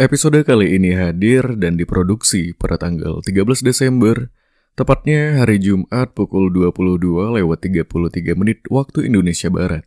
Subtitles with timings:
[0.00, 4.32] Episode kali ini hadir dan diproduksi pada tanggal 13 Desember,
[4.72, 9.84] tepatnya hari Jumat pukul 22 lewat 33 menit waktu Indonesia Barat.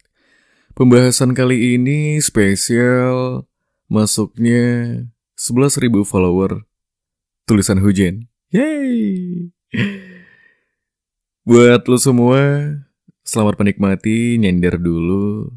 [0.78, 3.50] Pembahasan kali ini spesial
[3.90, 5.02] masuknya
[5.34, 6.62] 11.000 follower
[7.50, 8.30] tulisan hujan.
[8.54, 9.50] Yeay!
[11.42, 12.70] Buat lo semua,
[13.26, 15.50] selamat menikmati, nyender dulu,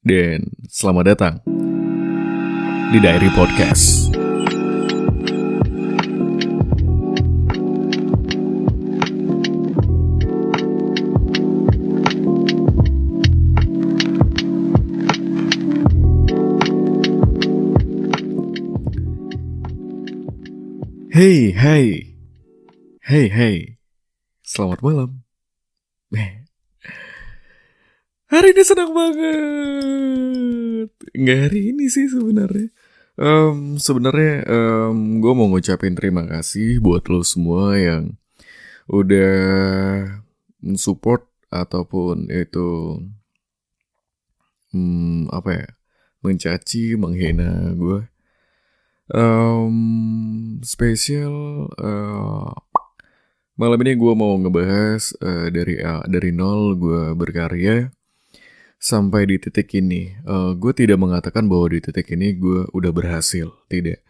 [0.00, 1.61] dan selamat datang
[2.92, 4.12] di Diary Podcast.
[21.08, 22.12] Hey, hey,
[23.08, 23.80] hey, hey,
[24.44, 25.24] selamat malam.
[26.12, 26.44] Eh,
[28.32, 30.88] Hari ini senang banget.
[31.12, 32.72] Nggak hari ini sih sebenarnya.
[33.20, 34.34] Em, sebenarnya
[35.22, 38.16] gue mau ngucapin terima kasih buat lo semua yang
[38.88, 39.32] udah
[40.64, 42.68] mensupport ataupun itu
[44.72, 45.66] hmm, apa ya
[46.22, 48.06] mencaci menghina gue.
[49.12, 49.76] Em,
[50.64, 52.48] spesial eh,
[53.60, 57.92] malam ini gue mau ngebahas eh, dari A- dari nol gue berkarya
[58.82, 60.18] sampai di titik ini.
[60.58, 64.02] gue tidak mengatakan bahwa di titik ini gue udah berhasil, tidak.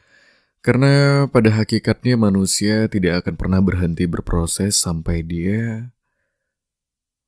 [0.64, 5.92] Karena pada hakikatnya manusia tidak akan pernah berhenti berproses sampai dia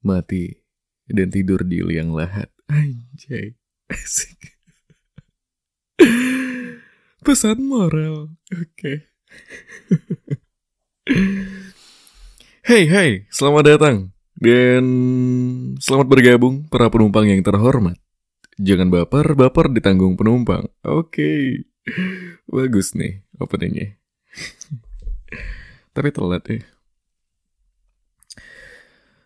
[0.00, 0.64] mati
[1.10, 2.48] dan tidur di liang lahat.
[2.72, 3.60] Anjay,
[3.92, 4.56] asik.
[7.20, 8.94] Pesan moral, oke.
[12.64, 14.84] Hey, hey, selamat datang dan
[15.78, 17.98] selamat bergabung para penumpang yang terhormat.
[18.58, 20.70] Jangan baper, baper ditanggung penumpang.
[20.86, 21.62] Oke,
[22.46, 23.98] bagus nih openingnya.
[25.94, 26.62] Tapi telat ya.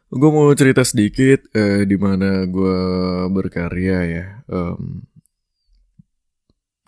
[0.09, 2.81] Gue mau cerita sedikit eh, di mana gue
[3.29, 5.05] berkarya ya em,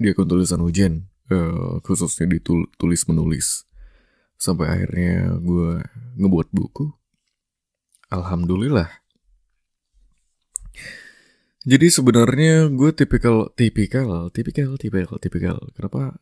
[0.00, 3.68] di akun tulisan hujan, eh, khususnya di tul- tulis menulis.
[4.40, 5.84] Sampai akhirnya gue
[6.16, 6.99] ngebuat buku.
[8.10, 8.90] Alhamdulillah.
[11.60, 15.58] Jadi sebenarnya gue tipikal, tipikal, tipikal, tipikal, tipikal.
[15.76, 16.16] Kenapa?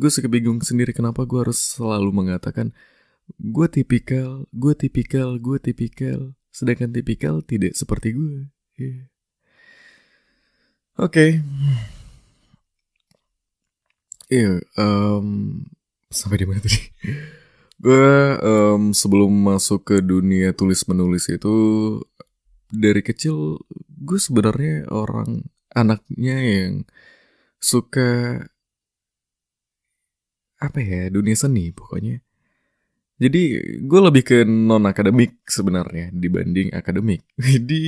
[0.00, 2.72] Gue suka bingung sendiri kenapa gue harus selalu mengatakan
[3.38, 6.32] gue tipikal, gue tipikal, gue tipikal.
[6.50, 8.48] Sedangkan tipikal tidak seperti gue.
[8.80, 9.04] Iya.
[10.98, 11.26] Oke.
[14.30, 15.26] Iya, em,
[16.08, 16.80] sampai di mana tadi?
[17.80, 21.56] Gue em, sebelum masuk ke dunia tulis menulis itu
[22.68, 23.56] dari kecil
[23.88, 26.72] gue sebenarnya orang anaknya yang
[27.56, 28.44] suka
[30.60, 32.20] apa ya dunia seni pokoknya.
[33.20, 33.42] Jadi
[33.84, 37.24] gue lebih ke non akademik sebenarnya dibanding akademik.
[37.40, 37.84] Jadi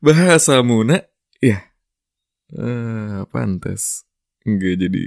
[0.00, 1.04] bahasamu nak
[1.44, 1.60] ya
[2.56, 4.06] eh pantas
[4.46, 5.02] nggak jadi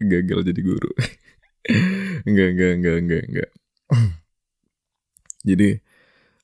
[0.00, 0.90] gagal jadi guru.
[2.26, 3.50] enggak, enggak, enggak, enggak, enggak.
[5.42, 5.68] Jadi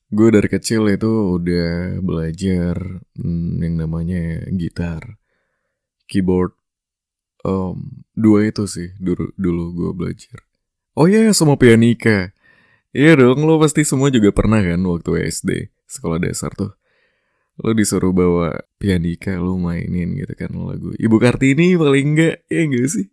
[0.09, 2.75] gue dari kecil itu udah belajar
[3.15, 5.19] hmm, yang namanya gitar,
[6.09, 6.55] keyboard.
[7.39, 10.43] Em, dua itu sih dulu dulu gue belajar.
[10.99, 12.35] Oh iya sama pianika.
[12.91, 16.73] Iya dong, lo pasti semua juga pernah kan waktu SD, sekolah dasar tuh.
[17.61, 20.91] Lo disuruh bawa pianika, lo mainin gitu kan lagu.
[20.97, 23.07] Ibu Kartini paling enggak, ya enggak sih?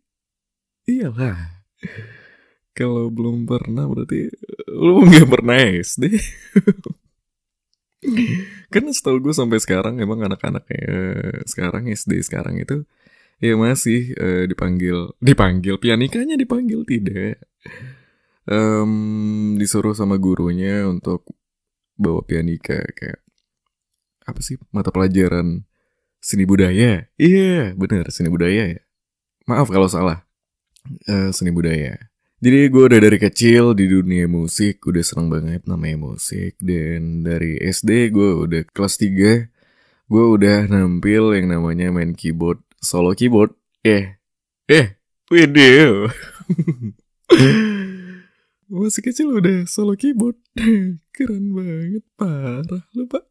[0.89, 1.56] Iyalah.
[2.77, 4.29] Kalau belum pernah berarti
[4.69, 6.13] lu nggak pernah SD.
[8.73, 12.85] kan setahu gue sampai sekarang emang anak-anak eh, sekarang SD sekarang itu
[13.41, 17.41] ya masih eh, dipanggil dipanggil pianikanya dipanggil tidak.
[18.47, 18.93] Em,
[19.59, 21.27] disuruh sama gurunya untuk
[21.99, 23.27] bawa pianika kayak
[24.27, 25.65] apa sih mata pelajaran
[26.21, 27.07] seni budaya.
[27.17, 28.81] Iya, bener seni budaya ya.
[29.47, 30.26] Maaf kalau salah.
[31.07, 31.97] Eh, seni budaya.
[32.37, 36.61] Jadi gue udah dari kecil di dunia musik, udah seneng banget namanya musik.
[36.61, 39.49] Dan dari SD gue udah kelas 3,
[40.07, 43.57] gue udah nampil yang namanya main keyboard, solo keyboard.
[43.81, 44.21] Eh,
[44.69, 45.01] eh,
[45.33, 46.13] video.
[48.69, 50.37] Masih kecil udah solo keyboard.
[51.17, 53.25] Keren banget, parah lu pak.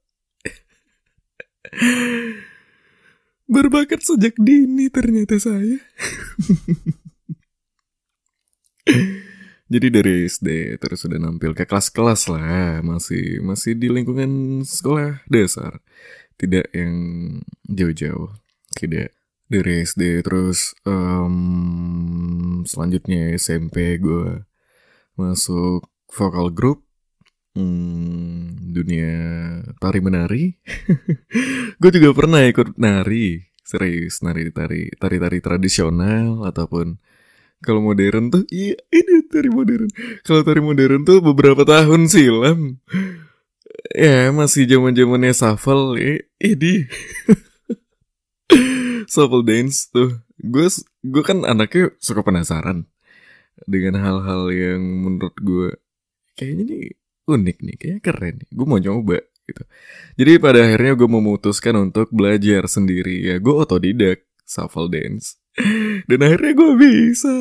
[3.53, 5.77] Berbakat sejak dini ternyata saya.
[9.73, 15.81] Jadi dari SD terus udah nampil ke kelas-kelas lah, masih masih di lingkungan sekolah dasar,
[16.37, 16.93] tidak yang
[17.65, 18.29] jauh-jauh,
[18.77, 19.17] tidak
[19.49, 24.45] dari SD terus um, selanjutnya SMP gue
[25.17, 26.85] masuk vokal grup
[27.57, 29.13] hmm, dunia
[29.79, 30.45] tari menari.
[31.81, 37.01] Gue juga pernah ikut nari serius nari tari tari tari tradisional ataupun
[37.65, 39.89] kalau modern tuh iya ini tari modern
[40.21, 42.77] kalau tari modern tuh beberapa tahun silam
[43.91, 46.85] ya masih zaman zamannya shuffle ya ini
[49.11, 50.69] shuffle dance tuh gue
[51.01, 52.85] gue kan anaknya suka penasaran
[53.65, 55.69] dengan hal-hal yang menurut gue
[56.37, 56.85] kayaknya nih
[57.25, 59.63] unik nih kayaknya keren nih gue mau nyoba gitu.
[60.17, 63.35] Jadi pada akhirnya gue memutuskan untuk belajar sendiri ya.
[63.37, 65.37] Gue otodidak shuffle dance.
[66.05, 67.33] Dan akhirnya gue bisa.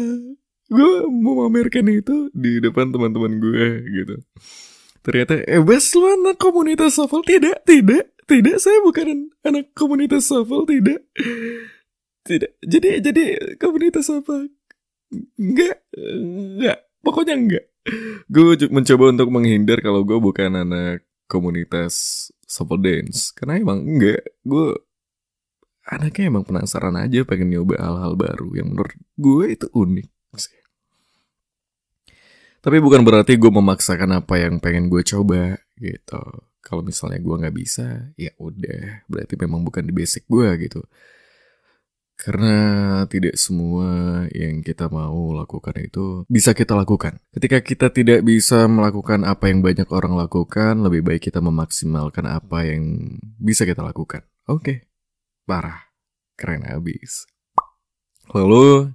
[0.68, 4.16] Gue mau memamerkan itu di depan teman-teman gue gitu.
[5.04, 7.20] Ternyata, eh bes lu anak komunitas shuffle?
[7.20, 8.56] Tidak, tidak, tidak.
[8.56, 11.04] Saya bukan anak komunitas shuffle, tidak.
[12.24, 12.50] Tidak.
[12.64, 13.24] Jadi, jadi
[13.60, 14.48] komunitas apa?
[15.36, 16.78] Enggak, enggak.
[17.04, 17.64] Pokoknya enggak.
[18.32, 24.76] Gue mencoba untuk menghindar kalau gue bukan anak komunitas shuffle dance karena emang enggak gue
[25.84, 30.08] anaknya emang penasaran aja pengen nyoba hal-hal baru yang menurut gue itu unik
[30.40, 30.60] sih.
[32.64, 36.22] Tapi bukan berarti gue memaksakan apa yang pengen gue coba gitu.
[36.64, 39.04] Kalau misalnya gue nggak bisa, ya udah.
[39.04, 40.80] Berarti memang bukan di basic gue gitu.
[42.16, 42.56] Karena
[43.10, 47.20] tidak semua yang kita mau lakukan itu bisa kita lakukan.
[47.36, 52.64] Ketika kita tidak bisa melakukan apa yang banyak orang lakukan, lebih baik kita memaksimalkan apa
[52.64, 54.24] yang bisa kita lakukan.
[54.48, 54.76] Oke, okay.
[55.44, 55.92] Parah,
[56.36, 57.28] keren abis.
[58.32, 58.92] Lalu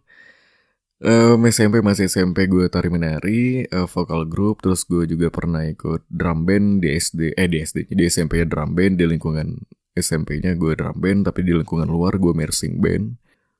[1.05, 6.05] um, SMP masih SMP gue tari menari, uh, vokal group, terus gue juga pernah ikut
[6.09, 9.47] drum band di SD, eh di SD, di SMP drum band di lingkungan
[9.95, 13.15] SMP-nya gue drum band, tapi di lingkungan luar gue marching band.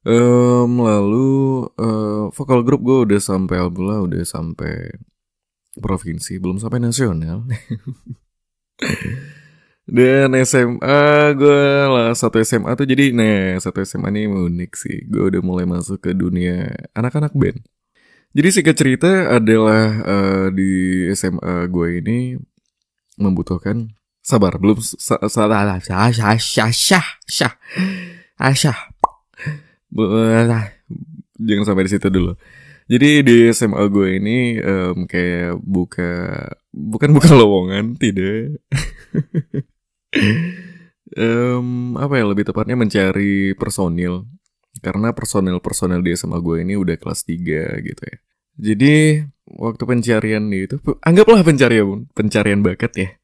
[0.08, 4.96] Um, lalu uh, vokal grup gue udah sampai alhamdulillah udah sampai
[5.78, 7.46] provinsi, belum sampai nasional.
[9.90, 14.98] Dan SMA gue lah satu SMA tuh jadi nah satu SMA ini unik sih.
[15.10, 17.66] Gue udah mulai masuk ke dunia anak-anak band.
[18.38, 22.38] Jadi singkat cerita adalah uh, di SMA gue ini
[23.18, 23.90] membutuhkan
[24.20, 27.54] Sabar, belum salah syah syah syah syah syah
[28.54, 28.80] syah.
[31.40, 32.38] Jangan sampai di situ dulu.
[32.86, 38.62] Jadi di SMA gue ini um, kayak buka bukan buka lowongan, tidak.
[41.18, 44.26] Um, apa ya lebih tepatnya mencari personil.
[44.80, 48.18] Karena personil-personil di SMA gue ini udah kelas 3 gitu ya.
[48.60, 53.10] Jadi waktu pencarian itu anggaplah pencarian pencarian bakat ya.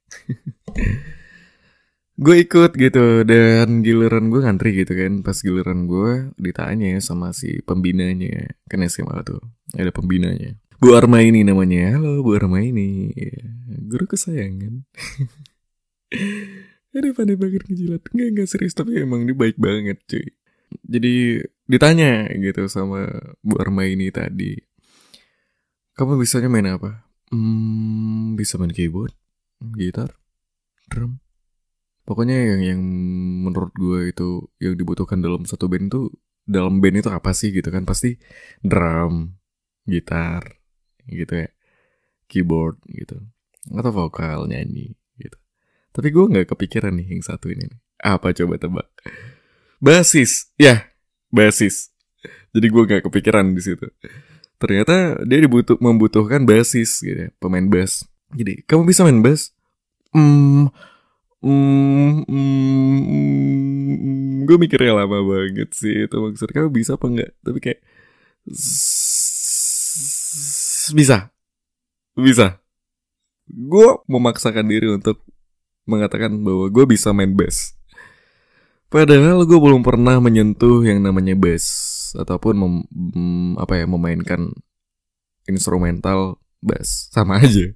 [2.15, 5.21] gue ikut gitu dan giliran gue ngantri gitu kan.
[5.21, 9.39] Pas giliran gue ditanya sama si pembinanya kan SMA tuh
[9.77, 10.57] ada pembinanya.
[10.81, 11.95] Bu Arma ini namanya.
[11.95, 13.15] Halo Bu Arma ini.
[13.15, 13.47] Ya,
[13.87, 14.83] guru kesayangan
[16.95, 18.01] ada pandai banget ngejilat.
[18.11, 20.25] Nggak nggak serius tapi emang dia baik banget cuy.
[20.85, 23.09] Jadi ditanya gitu sama
[23.43, 24.55] Bu Arma ini tadi.
[25.95, 27.07] Kamu bisanya main apa?
[27.31, 29.15] Hmm, bisa main keyboard
[29.73, 30.11] gitar,
[30.91, 31.23] drum.
[32.05, 32.81] Pokoknya yang yang
[33.49, 36.01] menurut gue itu yang dibutuhkan dalam satu band itu
[36.45, 37.87] dalam band itu apa sih gitu kan?
[37.87, 38.19] Pasti
[38.61, 39.33] drum,
[39.89, 40.61] gitar,
[41.09, 41.49] gitu ya,
[42.29, 43.17] keyboard gitu,
[43.73, 44.93] atau vokal nyanyi.
[45.95, 47.71] Tapi gue nggak kepikiran nih yang satu ini.
[48.03, 48.91] Apa coba tebak?
[49.79, 50.91] Basis, ya,
[51.31, 51.95] basis.
[52.51, 53.87] Jadi gue nggak kepikiran di situ.
[54.59, 58.03] Ternyata dia dibutuh membutuhkan basis gitu, ya, pemain bass.
[58.35, 59.55] Jadi kamu bisa main bass?
[60.11, 60.67] Hmm,
[61.39, 63.45] hmm, hmm,
[64.45, 67.81] gue mikirnya lama banget sih itu maksud kamu bisa apa enggak tapi kayak
[70.93, 71.33] bisa
[72.15, 72.61] bisa
[73.49, 75.21] gue memaksakan diri untuk
[75.85, 77.73] mengatakan bahwa gue bisa main bass
[78.89, 81.65] padahal gue belum pernah menyentuh yang namanya bass
[82.17, 82.75] ataupun mem,
[83.57, 84.53] apa ya memainkan
[85.45, 87.71] instrumental bass sama aja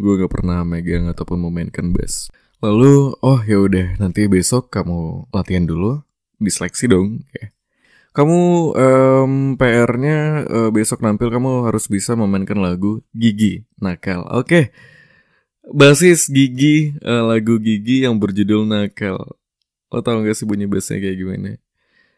[0.00, 2.32] gue gak pernah megang ataupun memainkan bass.
[2.64, 6.00] Lalu, oh ya udah nanti besok kamu latihan dulu,
[6.40, 7.24] diseleksi dong.
[7.30, 7.52] Okay.
[8.10, 8.38] Kamu
[8.74, 14.26] um, PR-nya uh, besok nampil kamu harus bisa memainkan lagu Gigi Nakal.
[14.28, 14.64] Oke, okay.
[15.70, 19.18] Basis Gigi uh, lagu Gigi yang berjudul Nakal.
[19.90, 21.58] Lo tau gak sih bunyi bassnya kayak gimana?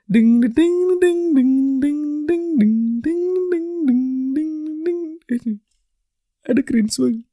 [0.05, 4.53] Ding ding ding ding ding ding ding ding ding ding ding
[4.85, 5.59] ding ding.
[6.45, 7.25] Ada cringe banget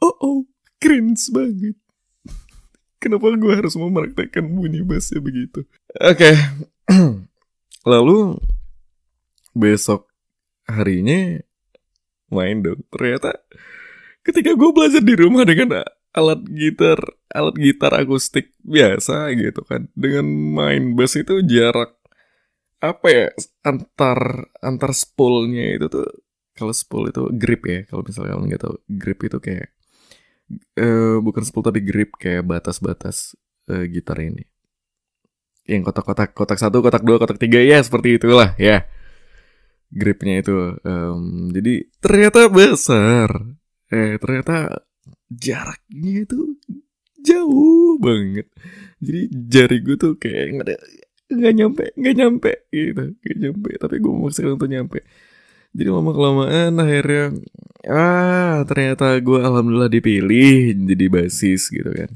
[0.00, 0.38] oh oh
[0.80, 1.76] cringe banget
[3.00, 5.64] kenapa gue harus mempraktekkan bunyi bassnya begitu
[5.96, 6.34] oke okay.
[7.90, 8.36] lalu
[9.56, 10.10] besok
[10.68, 11.40] harinya
[12.28, 13.40] main dong ternyata
[14.26, 16.98] ketika gue belajar di rumah dengan alat gitar
[17.30, 19.86] alat gitar akustik biasa gitu kan.
[19.94, 21.94] Dengan main bass itu jarak
[22.80, 23.26] apa ya
[23.64, 26.04] antar antar spoolnya itu tuh
[26.52, 29.68] kalau spool itu grip ya kalau misalnya kalian nggak tahu grip itu kayak
[30.80, 33.36] uh, bukan spool tapi grip kayak batas-batas
[33.70, 34.44] uh, gitar ini.
[35.66, 38.86] Yang kotak-kotak kotak satu kotak dua kotak tiga ya seperti itulah ya.
[39.90, 43.30] Gripnya itu um, jadi ternyata besar
[43.92, 44.82] eh ternyata
[45.30, 46.58] jaraknya itu
[47.22, 48.46] jauh banget.
[49.02, 50.78] Jadi jari gue tuh kayak nggak
[51.26, 53.70] nggak nyampe nggak nyampe gitu nggak nyampe.
[53.82, 54.98] Tapi gue maksakan untuk nyampe.
[55.76, 57.24] Jadi lama kelamaan akhirnya
[57.86, 62.10] ah ternyata gue alhamdulillah dipilih jadi basis gitu kan.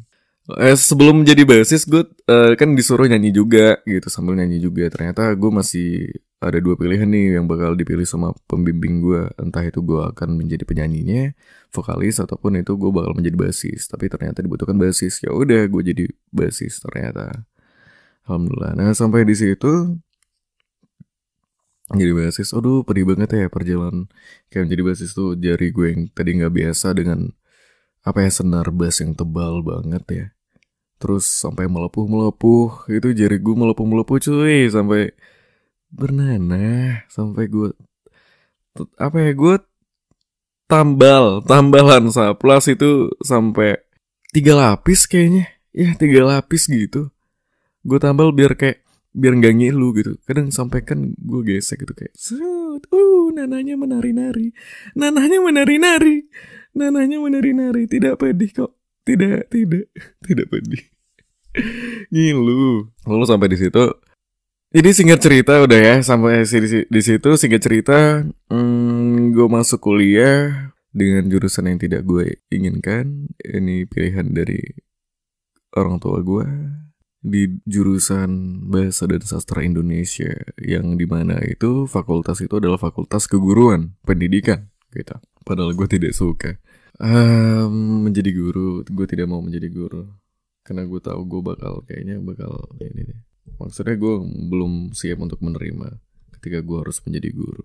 [0.58, 4.88] Eh, sebelum jadi basis gue uh, kan disuruh nyanyi juga gitu sambil nyanyi juga.
[4.90, 9.84] Ternyata gue masih ada dua pilihan nih yang bakal dipilih sama pembimbing gue entah itu
[9.84, 11.36] gue akan menjadi penyanyinya
[11.68, 13.92] vokalis ataupun itu gue bakal menjadi basis.
[13.92, 15.20] Tapi ternyata dibutuhkan basis.
[15.20, 17.44] Ya udah gue jadi basis ternyata.
[18.24, 18.72] Alhamdulillah.
[18.72, 20.00] Nah sampai di situ
[21.92, 22.56] jadi basis.
[22.56, 24.08] Aduh pedih banget ya perjalanan.
[24.48, 27.36] Kayak menjadi basis tuh jari gue yang tadi nggak biasa dengan
[28.00, 30.26] apa ya senar bass yang tebal banget ya.
[30.96, 34.72] Terus sampai melepuh melepuh itu jari gue melepuh melepuh cuy.
[34.72, 35.12] Sampai
[35.90, 37.74] bernanah sampai gue
[38.96, 39.56] apa ya gue
[40.70, 43.82] tambal tambalan saplas itu sampai
[44.30, 45.50] tiga lapis kayaknya.
[45.74, 47.10] Ya tiga lapis gitu.
[47.82, 50.12] Gue tambal biar kayak biar nggak ngilu gitu.
[50.22, 54.54] Kadang sampai kan gue gesek gitu kayak Sut, uh nananya menari-nari.
[54.94, 56.26] Nananya menari-nari.
[56.74, 57.90] Nananya menari-nari.
[57.90, 58.72] Tidak pedih kok.
[59.02, 59.90] Tidak tidak
[60.26, 60.82] tidak pedih.
[62.14, 62.86] Ngilu.
[63.10, 63.84] Lalu sampai di situ
[64.70, 70.70] jadi singkat cerita udah ya sampai di, di situ singkat cerita hmm, gue masuk kuliah
[70.90, 73.30] dengan jurusan yang tidak gue inginkan.
[73.38, 74.60] Ini pilihan dari
[75.74, 76.46] orang tua gue
[77.20, 83.94] di jurusan bahasa dan sastra Indonesia yang di mana itu fakultas itu adalah fakultas keguruan
[84.02, 85.14] pendidikan gitu.
[85.46, 86.58] Padahal gue tidak suka
[86.98, 88.82] um, menjadi guru.
[88.86, 90.10] Gue tidak mau menjadi guru
[90.66, 93.20] karena gue tahu gue bakal kayaknya bakal ini deh
[93.58, 94.14] maksudnya gue
[94.50, 95.98] belum siap untuk menerima
[96.40, 97.64] ketika gue harus menjadi guru.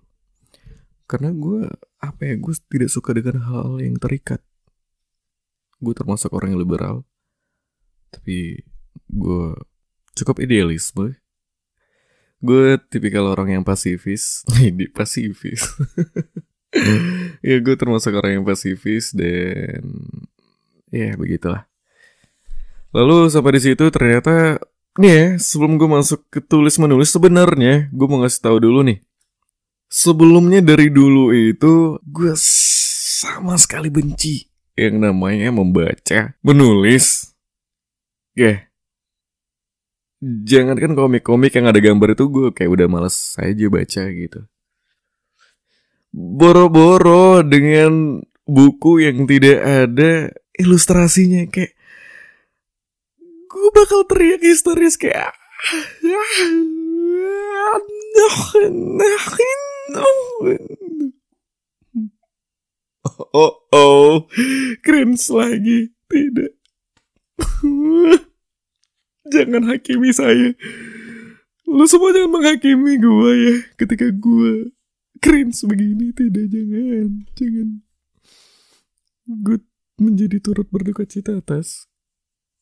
[1.06, 1.70] Karena gue
[2.02, 4.42] apa ya gue tidak suka dengan hal yang terikat.
[5.78, 7.06] Gue termasuk orang yang liberal.
[8.10, 8.60] Tapi
[9.08, 9.46] gue
[10.16, 11.14] cukup idealis boy.
[12.42, 14.44] Gue tipikal orang yang pasifis.
[14.60, 15.62] Ini pasifis.
[17.40, 19.80] Ya gue termasuk orang yang pasifis dan
[20.92, 21.64] ya begitulah.
[22.92, 24.60] Lalu sampai di situ ternyata
[24.96, 29.04] Nih ya, sebelum gue masuk ke tulis menulis sebenarnya gue mau ngasih tahu dulu nih.
[29.92, 37.32] Sebelumnya dari dulu itu gue sama sekali benci yang namanya membaca, menulis.
[38.36, 38.44] Ya.
[38.44, 38.58] Yeah.
[40.24, 44.40] Jangan kan komik-komik yang ada gambar itu gue kayak udah males aja baca gitu.
[46.16, 51.75] Boro-boro dengan buku yang tidak ada ilustrasinya kayak
[53.66, 55.34] gue bakal teriak histeris kayak
[63.34, 64.28] Oh, oh,
[64.86, 65.90] keren lagi.
[66.06, 66.52] Tidak.
[69.34, 70.54] jangan hakimi saya.
[71.66, 74.70] Lu semua jangan menghakimi gue ya ketika gue
[75.18, 76.14] cringe begini.
[76.14, 77.08] Tidak, jangan.
[77.34, 77.68] Jangan.
[79.42, 79.58] Gue
[79.98, 81.90] menjadi turut berduka cita atas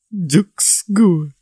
[0.09, 1.33] jokes gue.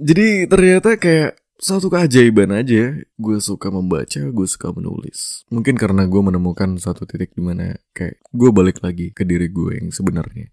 [0.00, 2.96] Jadi ternyata kayak satu keajaiban aja.
[3.20, 5.44] Gue suka membaca, gue suka menulis.
[5.52, 9.76] Mungkin karena gue menemukan satu titik di mana kayak gue balik lagi ke diri gue
[9.76, 10.48] yang sebenarnya.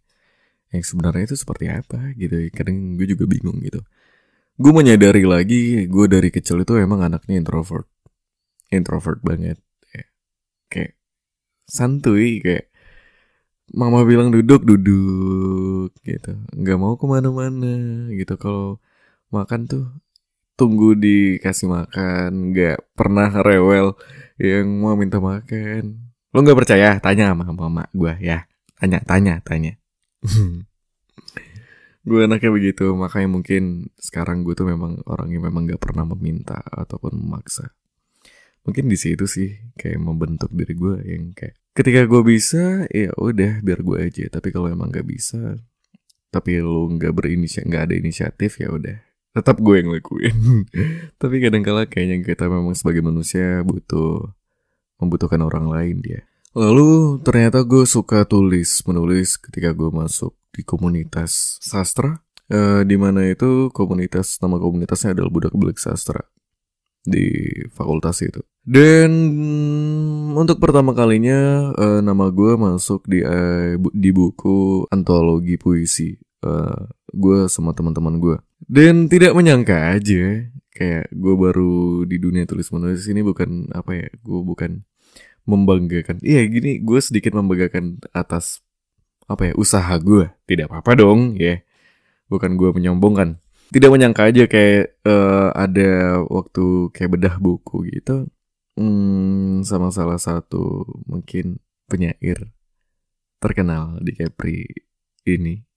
[0.76, 2.36] Yang sebenarnya itu seperti apa gitu.
[2.52, 3.80] Kadang gue juga bingung gitu.
[4.60, 7.88] Gue menyadari lagi, gue dari kecil itu emang anaknya introvert.
[8.68, 9.64] Introvert banget.
[10.68, 11.00] Kayak
[11.64, 12.68] santuy, kayak
[13.76, 16.32] mama bilang duduk duduk gitu.
[16.56, 18.40] Nggak mau ke mana-mana gitu.
[18.40, 18.80] Kalau
[19.34, 19.86] makan tuh
[20.58, 23.96] tunggu dikasih makan nggak pernah rewel
[24.40, 26.14] yang mau minta makan.
[26.32, 26.98] Lo nggak percaya?
[27.02, 28.48] Tanya sama mama gue ya.
[28.78, 29.74] Tanya tanya tanya.
[32.08, 36.64] Gue anaknya begitu makanya mungkin sekarang gue tuh memang orang yang memang nggak pernah meminta
[36.64, 37.76] ataupun memaksa.
[38.64, 43.62] Mungkin di situ sih kayak membentuk diri gue yang kayak ketika gue bisa ya udah
[43.62, 44.26] biar gue aja.
[44.34, 45.62] Tapi kalau emang gak bisa
[46.28, 48.98] tapi lu nggak berinisiatif nggak ada inisiatif ya udah.
[49.34, 50.66] Tetap gue yang lakuin.
[51.22, 54.34] Tapi kadang-kala kayaknya kita memang sebagai manusia butuh
[54.98, 56.26] membutuhkan orang lain dia.
[56.58, 62.26] Lalu ternyata gue suka tulis menulis ketika gue masuk di komunitas sastra.
[62.48, 66.24] Uh, di mana itu komunitas nama komunitasnya adalah budak belik sastra
[67.08, 68.44] di fakultas itu.
[68.68, 69.12] Dan
[70.36, 76.20] untuk pertama kalinya uh, nama gue masuk di uh, di buku antologi puisi.
[76.44, 76.86] Uh,
[77.16, 78.38] gue sama teman-teman gue
[78.70, 80.46] dan tidak menyangka aja
[80.76, 84.86] kayak gue baru di dunia tulis menulis ini bukan apa ya gue bukan
[85.48, 86.22] membanggakan.
[86.22, 88.62] Iya gini gue sedikit membanggakan atas
[89.26, 91.64] apa ya usaha gue tidak apa-apa dong ya.
[92.28, 93.40] Bukan gue menyombongkan
[93.72, 98.28] tidak menyangka aja kayak uh, ada waktu kayak bedah buku gitu.
[98.78, 101.58] Hmm, sama salah satu mungkin
[101.90, 102.54] penyair
[103.42, 104.66] terkenal di Capri
[105.26, 105.68] ini.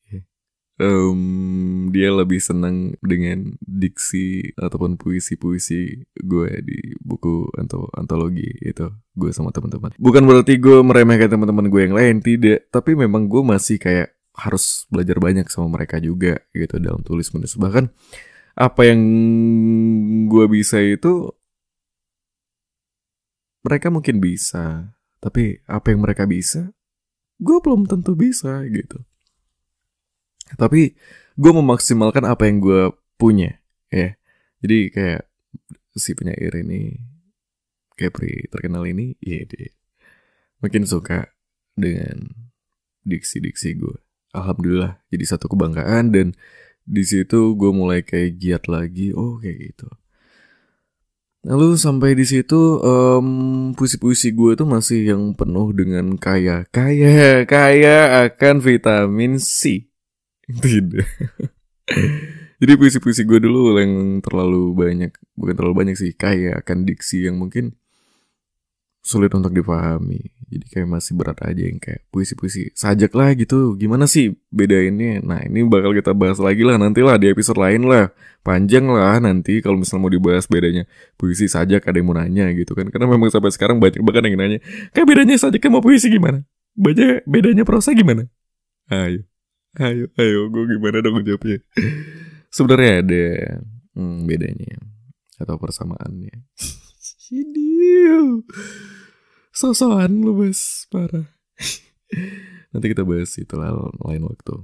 [0.81, 9.29] Um, dia lebih senang dengan diksi ataupun puisi-puisi gue di buku atau antologi itu gue
[9.29, 9.93] sama teman-teman.
[10.01, 14.87] Bukan berarti gue meremehkan teman-teman gue yang lain tidak, tapi memang gue masih kayak harus
[14.89, 17.59] belajar banyak sama mereka juga gitu dalam tulis menulis.
[17.59, 17.91] Bahkan
[18.59, 19.01] apa yang
[20.27, 21.33] gue bisa itu
[23.65, 26.73] mereka mungkin bisa tapi apa yang mereka bisa
[27.41, 29.01] gue belum tentu bisa gitu.
[30.57, 30.93] Tapi
[31.39, 32.83] gue memaksimalkan apa yang gue
[33.17, 33.61] punya
[33.93, 34.17] ya.
[34.61, 35.23] Jadi kayak
[35.97, 36.97] si penyair ini
[37.97, 39.69] Capri terkenal ini ya dia
[40.65, 41.29] makin suka
[41.77, 42.49] dengan
[43.05, 46.27] diksi-diksi gue alhamdulillah jadi satu kebanggaan dan
[46.87, 49.89] di situ gue mulai kayak giat lagi oh kayak gitu
[51.41, 58.29] Lalu sampai di situ um, puisi-puisi gue tuh masih yang penuh dengan kaya, kaya, kaya
[58.29, 59.89] akan vitamin C.
[60.45, 61.01] Tidak.
[62.61, 67.41] Jadi puisi-puisi gue dulu yang terlalu banyak, bukan terlalu banyak sih, kayak akan diksi yang
[67.41, 67.73] mungkin
[69.01, 70.21] sulit untuk dipahami.
[70.51, 73.79] Jadi kayak masih berat aja yang kayak puisi-puisi sajak lah gitu.
[73.79, 75.23] Gimana sih beda ini?
[75.23, 78.11] Nah ini bakal kita bahas lagi lah nanti lah di episode lain lah.
[78.43, 82.75] Panjang lah nanti kalau misalnya mau dibahas bedanya puisi sajak ada yang mau nanya gitu
[82.75, 82.91] kan.
[82.91, 84.59] Karena memang sampai sekarang banyak banget yang nanya.
[84.91, 86.43] Kayak bedanya sajak sama puisi gimana?
[86.75, 88.27] Baca bedanya prosa gimana?
[88.91, 89.23] Ayo.
[89.79, 91.63] Ayo, ayo, gue gimana dong jawabnya?
[92.51, 93.27] Sebenarnya ada
[93.95, 94.83] hmm, bedanya
[95.39, 96.43] atau persamaannya.
[97.31, 97.71] Ini
[99.51, 101.27] sosokan lu bos parah.
[102.73, 103.75] Nanti kita bahas itu lah
[104.07, 104.55] lain waktu.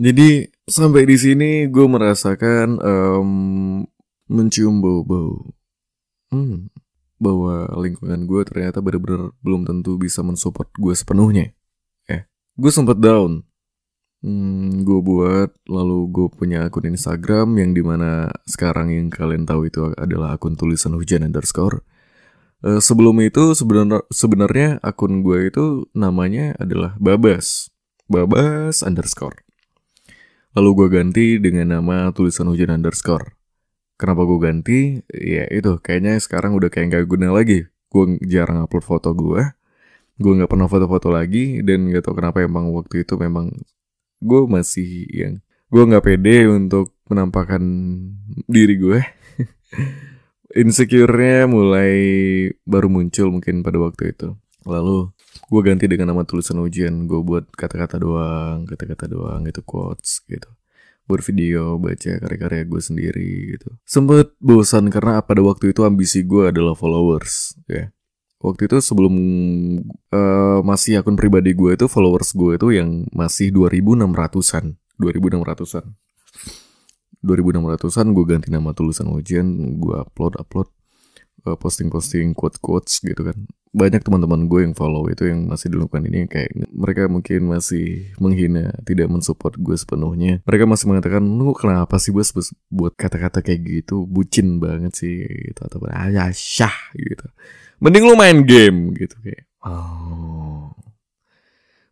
[0.00, 3.30] Jadi sampai di sini gue merasakan um,
[4.26, 5.52] mencium bau-bau.
[6.32, 6.72] Hmm,
[7.20, 11.52] bahwa lingkungan gue ternyata benar-benar belum tentu bisa mensupport gue sepenuhnya
[12.56, 13.44] gue sempet down.
[14.22, 19.66] Hmm, gue buat lalu gue punya akun Instagram yang di mana sekarang yang kalian tahu
[19.66, 21.82] itu adalah akun tulisan hujan underscore.
[22.62, 27.74] Uh, sebelum itu sebenar sebenarnya akun gue itu namanya adalah Babas,
[28.06, 29.42] Babas underscore.
[30.54, 33.34] Lalu gue ganti dengan nama tulisan hujan underscore.
[33.98, 34.80] Kenapa gue ganti?
[35.10, 37.66] Ya itu kayaknya sekarang udah kayak gak guna lagi.
[37.90, 39.42] Gue jarang upload foto gue
[40.20, 43.50] gue nggak pernah foto-foto lagi dan gak tau kenapa emang waktu itu memang
[44.22, 45.34] gue masih yang
[45.72, 47.62] gue nggak pede untuk menampakkan
[48.46, 49.00] diri gue
[50.52, 51.94] insecure-nya mulai
[52.64, 54.36] baru muncul mungkin pada waktu itu.
[54.62, 55.10] Lalu
[55.50, 57.08] gue ganti dengan nama tulisan ujian.
[57.10, 60.48] Gue buat kata-kata doang kata-kata doang gitu quotes gitu.
[61.08, 63.68] Buat video baca karya-karya gue sendiri gitu.
[63.82, 67.90] Sempet bosan karena pada waktu itu ambisi gue adalah followers ya.
[68.42, 69.14] Waktu itu sebelum
[70.10, 75.94] uh, masih akun pribadi gue itu followers gue itu yang masih 2600-an 2600-an
[77.22, 80.68] 2600-an gue ganti nama tulisan ujian gue upload upload
[81.46, 83.36] uh, posting-posting quotes-quotes gitu kan.
[83.72, 88.68] Banyak teman-teman gue yang follow itu yang masih dilakukan ini kayak mereka mungkin masih menghina
[88.84, 90.44] tidak mensupport gue sepenuhnya.
[90.44, 92.36] Mereka masih mengatakan lu kenapa sih bos?
[92.68, 95.60] Buat kata-kata kayak gitu bucin banget sih gitu.
[95.64, 97.24] Atau ah syah gitu.
[97.80, 100.41] Mending lu main game gitu kayak oh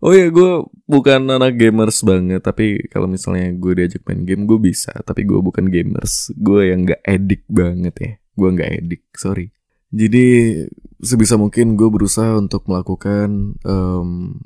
[0.00, 4.58] oh ya gue bukan anak gamers banget tapi kalau misalnya gue diajak main game gue
[4.60, 4.92] bisa.
[5.04, 6.32] Tapi gue bukan gamers.
[6.36, 8.12] Gue yang gak edik banget ya.
[8.36, 9.52] Gue gak edik sorry.
[9.90, 10.54] Jadi
[11.02, 14.38] sebisa mungkin gue berusaha untuk melakukan hal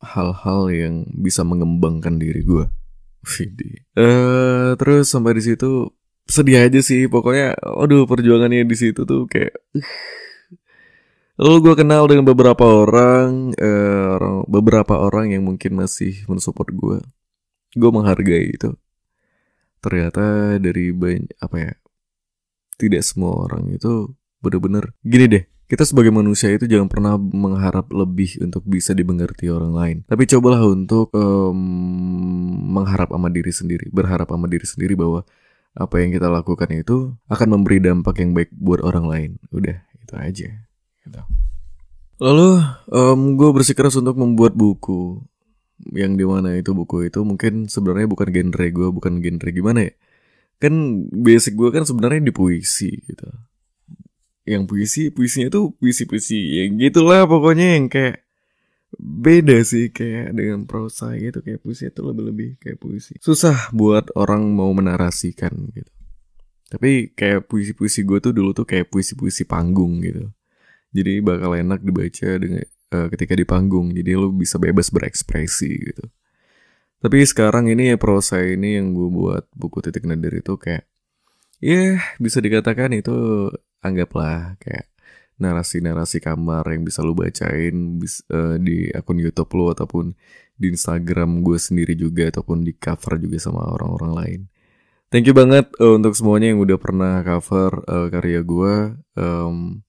[0.00, 2.66] hal-hal yang bisa mengembangkan diri gue
[3.98, 5.90] uh, terus sampai di situ
[6.30, 7.10] sedih aja sih.
[7.10, 9.54] Pokoknya aduh perjuangannya di situ tuh kayak
[11.36, 16.98] Lalu gue kenal dengan beberapa orang, uh, beberapa orang yang mungkin masih mensupport gue.
[17.76, 18.72] Gue menghargai itu.
[19.76, 21.72] ternyata dari banyak apa ya
[22.74, 24.10] tidak semua orang itu
[24.42, 29.74] benar-benar gini deh kita sebagai manusia itu jangan pernah mengharap lebih untuk bisa dimengerti orang
[29.74, 29.96] lain.
[30.06, 31.58] Tapi cobalah untuk um,
[32.70, 35.26] mengharap sama diri sendiri, berharap sama diri sendiri bahwa
[35.74, 39.30] apa yang kita lakukan itu akan memberi dampak yang baik buat orang lain.
[39.50, 40.65] Udah, itu aja.
[41.06, 41.22] Gitu.
[42.16, 45.22] Lalu um, gue bersikeras untuk membuat buku.
[45.92, 49.92] Yang di mana itu buku itu mungkin sebenarnya bukan genre gue, bukan genre gimana ya?
[50.56, 53.28] Kan basic gue kan sebenarnya di puisi gitu.
[54.48, 58.24] Yang puisi puisinya tuh puisi-puisi yang gitulah pokoknya yang kayak
[58.96, 63.20] beda sih kayak dengan prosa gitu kayak puisi itu lebih-lebih kayak puisi.
[63.20, 65.92] Susah buat orang mau menarasikan gitu.
[66.72, 70.32] Tapi kayak puisi-puisi gue tuh dulu tuh kayak puisi-puisi panggung gitu
[70.94, 73.90] jadi bakal enak dibaca dengan uh, ketika di panggung.
[73.94, 76.04] Jadi lo bisa bebas berekspresi gitu.
[76.96, 80.88] Tapi sekarang ini ya prosa ini yang gue buat buku titik nadir itu kayak
[81.60, 83.48] ya yeah, bisa dikatakan itu
[83.84, 84.88] anggaplah kayak
[85.36, 90.16] narasi-narasi kamar yang bisa lu bacain bis, uh, di akun YouTube lu ataupun
[90.56, 94.40] di Instagram gue sendiri juga ataupun di cover juga sama orang-orang lain.
[95.12, 98.74] Thank you banget uh, untuk semuanya yang udah pernah cover uh, karya gue
[99.20, 99.84] um,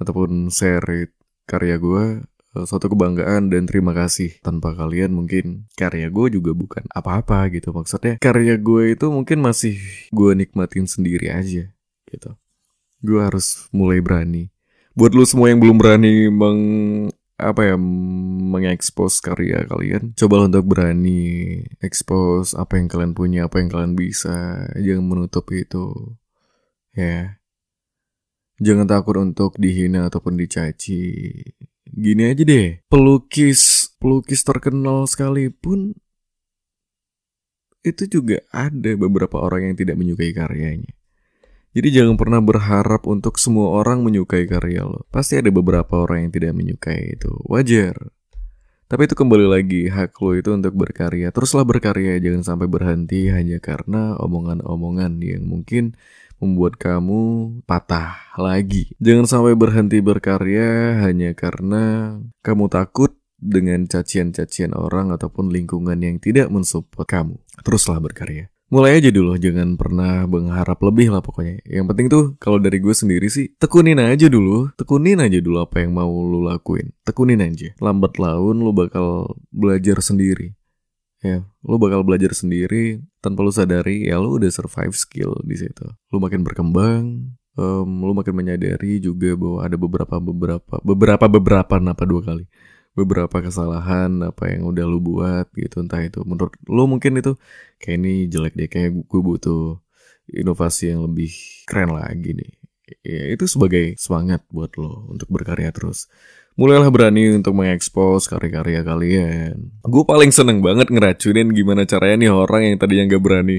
[0.00, 1.12] ataupun share
[1.48, 2.24] karya gue.
[2.56, 4.36] Uh, suatu kebanggaan dan terima kasih.
[4.40, 7.72] Tanpa kalian mungkin karya gue juga bukan apa-apa gitu.
[7.72, 9.76] Maksudnya karya gue itu mungkin masih
[10.12, 11.68] gue nikmatin sendiri aja
[12.06, 12.30] gitu
[13.04, 14.48] gue harus mulai berani.
[14.96, 16.60] Buat lu semua yang belum berani meng
[17.36, 23.68] apa ya mengekspos karya kalian coba untuk berani expose apa yang kalian punya apa yang
[23.68, 26.16] kalian bisa jangan menutup itu
[26.96, 27.36] ya
[28.62, 31.02] jangan takut untuk dihina ataupun dicaci
[31.86, 35.96] gini aja deh pelukis pelukis terkenal sekalipun
[37.86, 40.96] itu juga ada beberapa orang yang tidak menyukai karyanya
[41.76, 45.04] jadi jangan pernah berharap untuk semua orang menyukai karya lo.
[45.12, 47.28] Pasti ada beberapa orang yang tidak menyukai itu.
[47.44, 48.16] Wajar.
[48.88, 51.28] Tapi itu kembali lagi hak lo itu untuk berkarya.
[51.36, 56.00] Teruslah berkarya, jangan sampai berhenti hanya karena omongan-omongan yang mungkin
[56.40, 58.92] membuat kamu patah lagi.
[59.00, 66.48] Jangan sampai berhenti berkarya hanya karena kamu takut dengan cacian-cacian orang ataupun lingkungan yang tidak
[66.48, 67.36] mensupport kamu.
[67.60, 68.48] Teruslah berkarya.
[68.66, 71.62] Mulai aja dulu jangan pernah mengharap lebih lah pokoknya.
[71.62, 74.74] Yang penting tuh kalau dari gue sendiri sih tekunin aja dulu.
[74.74, 76.90] Tekunin aja dulu apa yang mau lu lakuin.
[77.06, 77.70] Tekunin aja.
[77.78, 80.55] Lambat laun lu bakal belajar sendiri
[81.26, 85.86] ya lu bakal belajar sendiri tanpa lu sadari ya lu udah survive skill di situ.
[86.14, 92.04] Lu makin berkembang um, lu makin menyadari juga bahwa ada beberapa beberapa beberapa beberapa napa
[92.06, 92.44] dua kali?
[92.96, 96.24] Beberapa kesalahan apa yang udah lu buat gitu entah itu.
[96.24, 97.36] Menurut lu mungkin itu
[97.82, 99.76] kayak ini jelek deh kayak gue butuh
[100.32, 101.28] inovasi yang lebih
[101.68, 102.52] keren lagi nih.
[103.02, 106.06] Ya itu sebagai semangat buat lo untuk berkarya terus
[106.56, 109.76] mulailah berani untuk mengekspos karya-karya kalian.
[109.84, 113.58] Gue paling seneng banget ngeracunin gimana caranya nih orang yang tadinya gak berani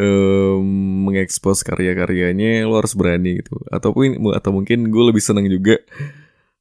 [0.00, 0.64] um,
[1.08, 3.60] mengekspos karya-karyanya lo harus berani gitu.
[3.68, 5.76] Ataupun atau mungkin gue lebih seneng juga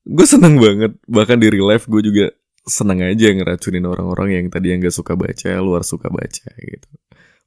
[0.03, 0.91] gue seneng banget.
[1.07, 2.35] Bahkan di real life gue juga
[2.67, 6.89] seneng aja ngeracunin orang-orang yang tadi yang gak suka baca luar suka baca gitu.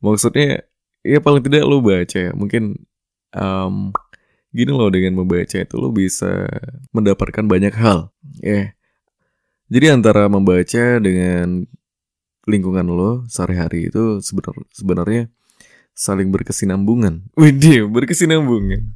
[0.00, 0.64] Maksudnya
[1.04, 2.32] ya paling tidak lu baca ya.
[2.32, 2.88] Mungkin
[3.36, 3.92] um,
[4.54, 6.46] gini loh dengan membaca itu lo bisa
[6.94, 8.66] mendapatkan banyak hal ya yeah.
[9.66, 11.66] jadi antara membaca dengan
[12.46, 15.32] lingkungan lo sehari-hari itu sebenar sebenarnya
[15.94, 17.30] saling berkesinambungan.
[17.40, 18.82] Widih, berkesinambungan.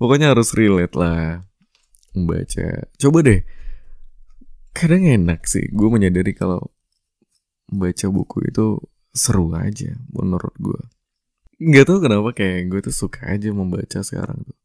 [0.00, 1.44] Pokoknya harus relate lah
[2.16, 2.88] membaca.
[2.96, 3.44] Coba deh.
[4.72, 6.72] Kadang enak sih gue menyadari kalau
[7.70, 8.80] baca buku itu
[9.12, 10.80] seru aja menurut gue.
[11.60, 14.56] Gak tau kenapa kayak gue tuh suka aja membaca sekarang tuh.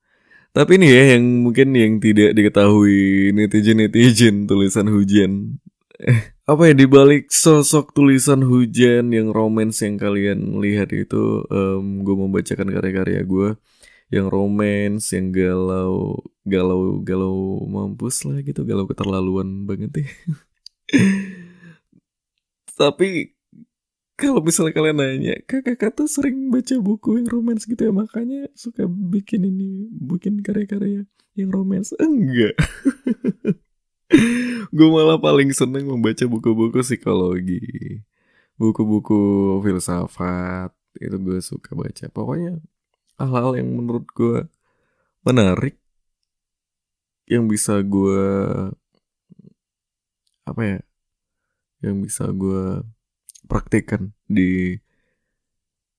[0.56, 5.60] Tapi ini ya yang mungkin yang tidak diketahui netizen-netizen tulisan hujan.
[6.00, 12.16] Eh, apa ya dibalik sosok tulisan hujan yang romance yang kalian lihat itu, um, gue
[12.16, 13.60] membacakan karya-karya gue
[14.16, 20.08] yang romance, yang galau, galau, galau mampus lah gitu, galau keterlaluan banget ya.
[22.80, 23.35] Tapi
[24.16, 28.88] kalau misalnya kalian nanya, kakak tuh sering baca buku yang romance gitu ya, makanya suka
[28.88, 31.04] bikin ini, bikin karya-karya
[31.36, 31.92] yang romance.
[32.00, 32.56] Enggak.
[34.76, 38.00] gue malah paling seneng membaca buku-buku psikologi,
[38.56, 42.08] buku-buku filsafat, itu gue suka baca.
[42.08, 42.64] Pokoknya
[43.20, 44.48] hal-hal yang menurut gue
[45.28, 45.76] menarik
[47.26, 48.22] yang bisa gue
[50.46, 50.80] apa ya
[51.82, 52.86] yang bisa gue
[53.46, 54.78] praktekkan di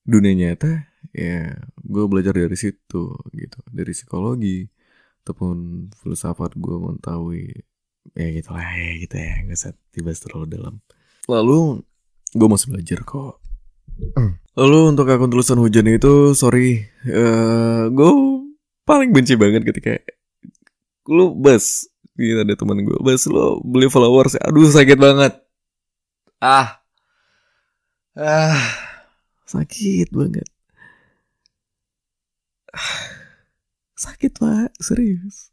[0.07, 1.51] dunia nyata ya
[1.83, 3.59] gue belajar dari situ gitu.
[3.67, 4.67] Dari psikologi
[5.23, 7.51] ataupun filsafat gue mengetahui
[8.15, 10.73] ya gitu lah ya gitu ya nggak usah tiba terlalu dalam.
[11.27, 11.83] Lalu
[12.31, 13.43] gue masih belajar kok.
[14.57, 18.11] Lalu untuk akun tulisan hujan itu sorry uh, gue
[18.87, 19.99] paling benci banget ketika
[21.09, 25.33] lu bas gitu ada teman gue bas lo beli followers aduh sakit banget.
[26.39, 26.86] Ah
[28.17, 28.57] ah
[29.45, 30.49] sakit banget.
[33.97, 34.77] Sakit pak.
[34.77, 35.49] Serius.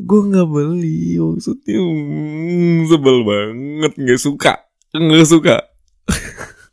[0.00, 1.20] Gue nggak beli.
[1.20, 3.92] Maksudnya hmm, sebel banget.
[3.96, 4.52] Nggak suka.
[4.92, 5.56] Nggak suka.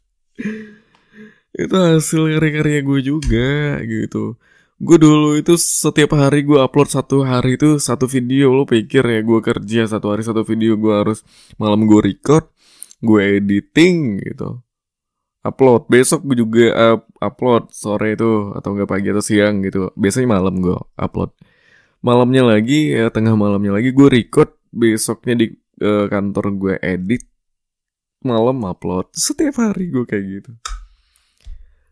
[1.58, 4.38] Itu hasil karya-karya gue juga gitu.
[4.78, 8.54] Gue dulu itu setiap hari gue upload satu hari itu satu video.
[8.54, 11.26] Lo pikir ya gue kerja satu hari satu video gue harus
[11.58, 12.46] malam gue record
[13.02, 14.62] gue editing gitu.
[15.46, 15.88] Upload.
[15.88, 19.94] Besok gue juga uh, upload sore itu atau enggak pagi atau siang gitu.
[19.96, 21.32] Biasanya malam gue upload.
[22.04, 24.52] Malamnya lagi ya tengah malamnya lagi gue record.
[24.74, 25.48] Besoknya di
[25.82, 27.24] uh, kantor gue edit.
[28.26, 29.14] Malam upload.
[29.16, 30.52] Setiap hari gue kayak gitu.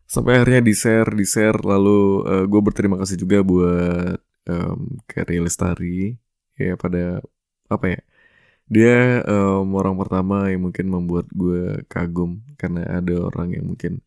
[0.05, 5.41] Sampai akhirnya di share di share lalu uh, gue berterima kasih juga buat um, Kerry
[5.41, 6.13] Lestari
[6.55, 7.19] ya pada
[7.67, 7.99] apa ya
[8.65, 14.01] dia um, orang pertama yang mungkin membuat gue kagum karena ada orang yang mungkin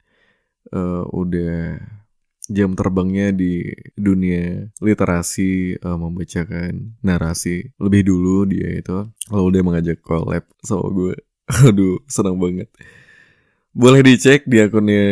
[0.74, 1.78] uh, udah
[2.48, 8.98] jam terbangnya di dunia literasi uh, membacakan narasi lebih dulu dia itu.
[9.30, 11.14] Lalu dia mengajak collab sama gue
[11.68, 12.68] aduh senang banget.
[13.78, 15.06] Boleh dicek di akunnya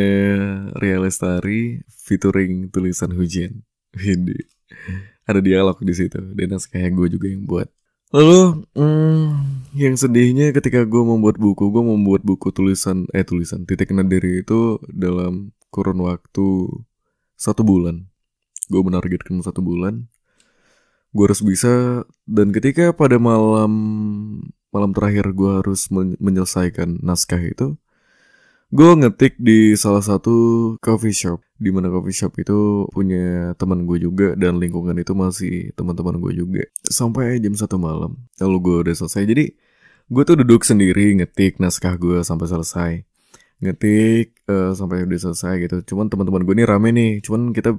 [0.81, 3.63] Real Lestari featuring tulisan hujan.
[5.29, 6.19] Ada dialog di situ.
[6.35, 7.69] Dan kayak gue juga yang buat
[8.17, 9.29] Lalu, hmm,
[9.77, 14.81] yang sedihnya ketika gue membuat buku, gue membuat buku tulisan, eh tulisan titik nadiri itu
[14.89, 16.65] dalam kurun waktu
[17.37, 18.09] satu bulan.
[18.73, 20.09] Gue menargetkan satu bulan.
[21.13, 23.73] Gue harus bisa, dan ketika pada malam
[24.73, 27.77] malam terakhir gue harus menyelesaikan naskah itu,
[28.75, 30.35] gue ngetik di salah satu
[30.83, 35.71] coffee shop di mana coffee shop itu punya teman gue juga dan lingkungan itu masih
[35.79, 36.63] teman-teman gue juga.
[36.83, 39.23] Sampai jam satu malam lalu gue udah selesai.
[39.25, 39.45] Jadi
[40.11, 42.93] gue tuh duduk sendiri ngetik naskah gue sampai selesai.
[43.63, 45.77] Ngetik uh, sampai udah selesai gitu.
[45.95, 47.79] Cuman teman-teman gue ini rame nih cuman kita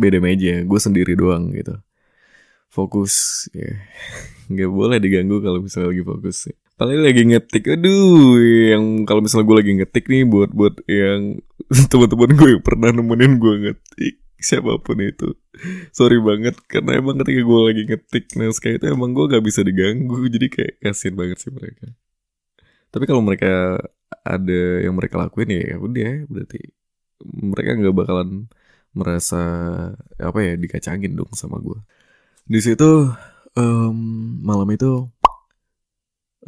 [0.00, 1.74] beda meja gue sendiri doang gitu.
[2.70, 3.74] Fokus ya.
[4.52, 6.48] Nggak boleh diganggu kalau misalnya lagi fokus
[6.80, 11.44] paling lagi ngetik aduh yang kalau misalnya gue lagi ngetik nih buat buat yang
[11.92, 15.36] teman-teman gue yang pernah nemenin gue ngetik siapa pun itu.
[15.92, 20.24] Sorry banget karena emang ketika gue lagi ngetik naskah itu emang gue gak bisa diganggu
[20.32, 21.92] jadi kayak kasian banget sih mereka.
[22.88, 23.76] Tapi kalau mereka
[24.24, 26.60] ada yang mereka lakuin ya udah berarti
[27.20, 28.48] mereka nggak bakalan
[28.96, 29.42] merasa
[30.18, 31.78] apa ya dikacangin dong sama gue
[32.50, 33.06] di situ
[33.54, 33.96] um,
[34.42, 35.06] malam itu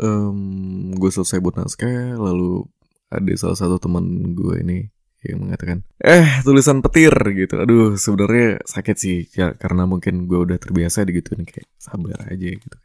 [0.00, 2.64] um, gue selesai buat naskah lalu
[3.12, 4.78] ada salah satu teman gue ini
[5.22, 7.54] yang mengatakan eh tulisan petir gitu.
[7.62, 12.78] Aduh sebenarnya sakit sih ya karena mungkin gue udah terbiasa digituin kayak sabar aja gitu.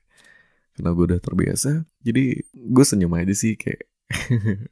[0.77, 1.69] Karena gue udah terbiasa
[2.05, 3.89] jadi gue senyum aja sih kayak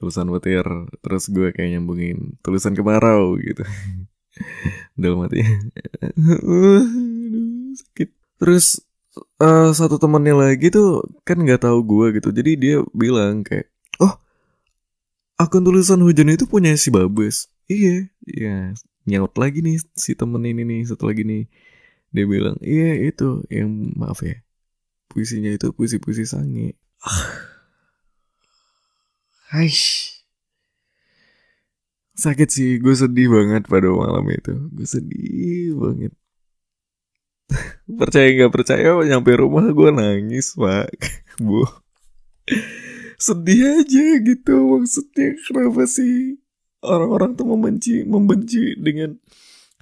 [0.00, 0.64] tulisan petir
[1.04, 3.64] terus gue kayak nyambungin tulisan kemarau gitu.
[5.00, 5.44] Dalam hati
[7.80, 8.08] sakit.
[8.40, 8.80] Terus
[9.44, 13.68] uh, satu temannya lagi tuh kan nggak tahu gue gitu jadi dia bilang kayak
[14.00, 14.16] oh
[15.36, 18.72] akun tulisan hujan itu punya si Babes iya iya
[19.04, 21.44] nyaut lagi nih si temen ini nih satu lagi nih
[22.16, 24.40] dia bilang iya itu yang maaf ya
[25.12, 26.72] puisinya itu puisi-puisi sange
[29.54, 30.18] Aish.
[32.18, 34.50] Sakit sih, gue sedih banget pada malam itu.
[34.74, 36.10] Gue sedih banget.
[38.00, 40.88] percaya nggak percaya nyampe rumah gue nangis pak.
[41.44, 41.64] Bu.
[43.20, 45.36] Sedih aja gitu maksudnya.
[45.44, 46.40] Kenapa sih
[46.84, 49.16] orang-orang tuh membenci membenci dengan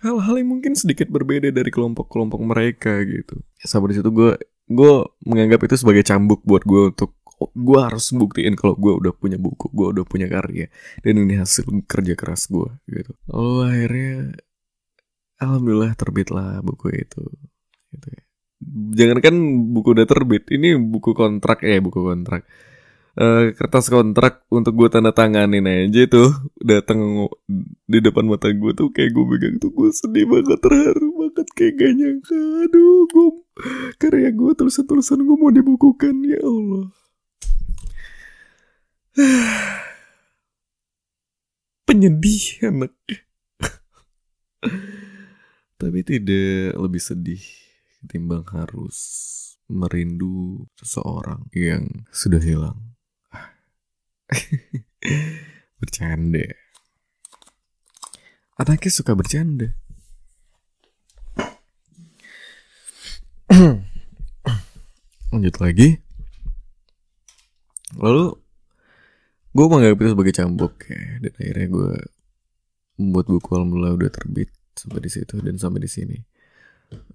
[0.02, 3.38] hal-hal yang mungkin sedikit berbeda dari kelompok-kelompok mereka gitu.
[3.58, 4.38] Ya, sampai di situ gue
[4.70, 4.92] gue
[5.26, 9.66] menganggap itu sebagai cambuk buat gue untuk gue harus buktiin kalau gue udah punya buku
[9.74, 10.70] gue udah punya karya
[11.02, 13.12] dan ini hasil kerja keras gue gitu.
[13.26, 14.14] Lalu akhirnya
[15.42, 17.22] alhamdulillah terbitlah buku itu
[17.92, 18.22] gitu ya.
[18.94, 19.34] Jangankan
[19.74, 22.46] buku udah terbit, ini buku kontrak ya buku kontrak.
[23.12, 26.32] Uh, kertas kontrak untuk gue tanda tanganin aja tuh.
[26.56, 27.28] Datang
[27.84, 31.72] di depan mata gue tuh kayak gue pegang tuh gue sedih banget terharu banget kayak
[31.76, 32.40] gak nyangka.
[32.64, 33.28] Aduh gue
[34.00, 36.88] karya gue tulisan tulisan gue mau dibukukan ya Allah.
[41.84, 42.96] Penyedih anak.
[45.82, 47.44] Tapi tidak lebih sedih
[48.02, 48.98] ketimbang harus
[49.70, 52.92] merindu seseorang yang sudah hilang.
[55.82, 56.46] bercanda.
[58.58, 59.74] Anaknya suka bercanda.
[65.32, 65.98] Lanjut lagi.
[67.98, 68.42] Lalu
[69.52, 71.92] gue menganggap itu sebagai cambuk ya dan akhirnya gue
[72.96, 76.16] membuat buku alhamdulillah udah terbit sampai di situ dan sampai di sini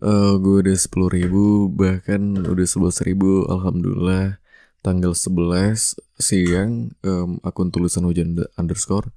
[0.02, 4.42] uh, gue udah sepuluh ribu bahkan udah sebelas ribu alhamdulillah.
[4.86, 9.12] Tanggal 11 siang um, akun tulisan hujan underscore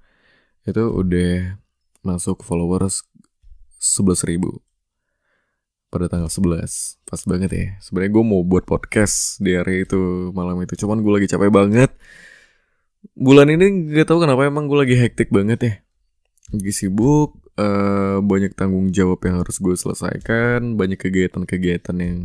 [0.67, 1.61] itu udah
[2.03, 3.07] masuk followers
[3.79, 4.65] sebelas ribu.
[5.93, 7.67] Pada tanggal 11 pas banget ya.
[7.85, 10.75] Sebenarnya gue mau buat podcast di hari itu malam itu.
[10.75, 11.91] Cuman gue lagi capek banget.
[13.15, 15.75] Bulan ini gak tahu kenapa emang gue lagi hektik banget ya
[16.51, 22.19] lagi sibuk uh, banyak tanggung jawab yang harus gue selesaikan banyak kegiatan-kegiatan yang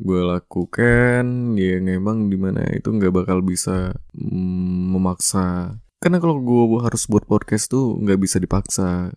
[0.00, 1.24] gue lakukan.
[1.58, 5.78] Ya emang di mana itu nggak bakal bisa mm, memaksa.
[6.00, 9.12] Karena kalau gue harus buat podcast tuh nggak bisa dipaksa.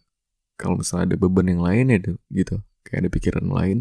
[0.58, 2.00] Kalau misalnya ada beban yang lain ya
[2.34, 2.56] gitu.
[2.86, 3.80] Kayak ada pikiran lain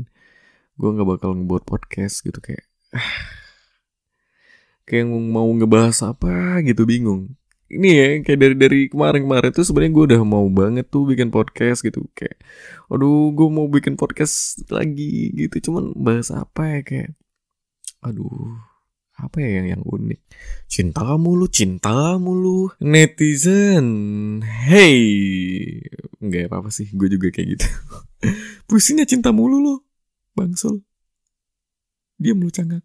[0.76, 2.38] gue nggak bakal ngebuat podcast gitu.
[2.42, 2.64] Kayak
[4.88, 7.34] kayak mau ngebahas apa gitu bingung
[7.66, 11.82] ini ya kayak dari dari kemarin-kemarin tuh sebenarnya gue udah mau banget tuh bikin podcast
[11.82, 12.06] gitu.
[12.14, 12.38] Kayak
[12.86, 15.70] aduh gue mau bikin podcast lagi gitu.
[15.70, 17.10] Cuman bahas apa ya kayak
[18.06, 18.54] aduh
[19.18, 20.20] apa ya yang yang unik?
[20.70, 23.86] Cinta mulu cinta mulu netizen.
[24.46, 25.82] Hey!
[26.22, 27.66] Nggak apa apa sih gue juga kayak gitu.
[28.70, 29.74] Pusingnya cinta mulu lo
[30.38, 30.86] bangsol.
[32.16, 32.80] Dia mulu cangak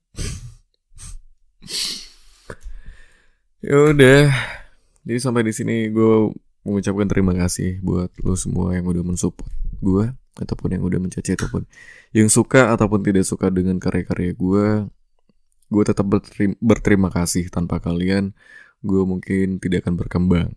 [3.61, 4.33] ya udah
[5.05, 10.13] jadi sampai di sini gue mengucapkan terima kasih buat lo semua yang udah mensupport gue
[10.37, 11.65] ataupun yang udah mencaci ataupun
[12.13, 14.87] yang suka ataupun tidak suka dengan karya-karya gue
[15.71, 18.35] gue tetap berterima, berterima kasih tanpa kalian
[18.83, 20.49] gue mungkin tidak akan berkembang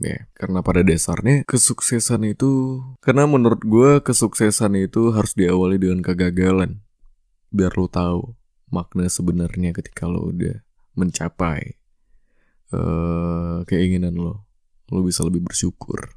[0.00, 0.26] ya.
[0.34, 6.80] Karena pada dasarnya kesuksesan itu karena menurut gue kesuksesan itu harus diawali dengan kegagalan.
[7.52, 8.32] Biar lo tahu
[8.72, 10.64] makna sebenarnya ketika lo udah
[10.96, 11.76] mencapai
[12.72, 14.48] uh, keinginan lo.
[14.92, 16.16] Lo bisa lebih bersyukur.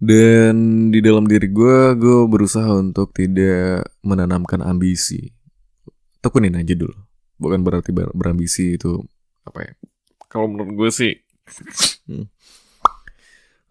[0.00, 5.28] Dan di dalam diri gue gue berusaha untuk tidak menanamkan ambisi.
[6.24, 6.96] Tekunin aja dulu.
[7.36, 9.00] Bukan berarti ber berambisi itu
[9.44, 9.72] apa ya?
[10.28, 11.12] Kalau menurut gue sih
[12.08, 12.26] hmm,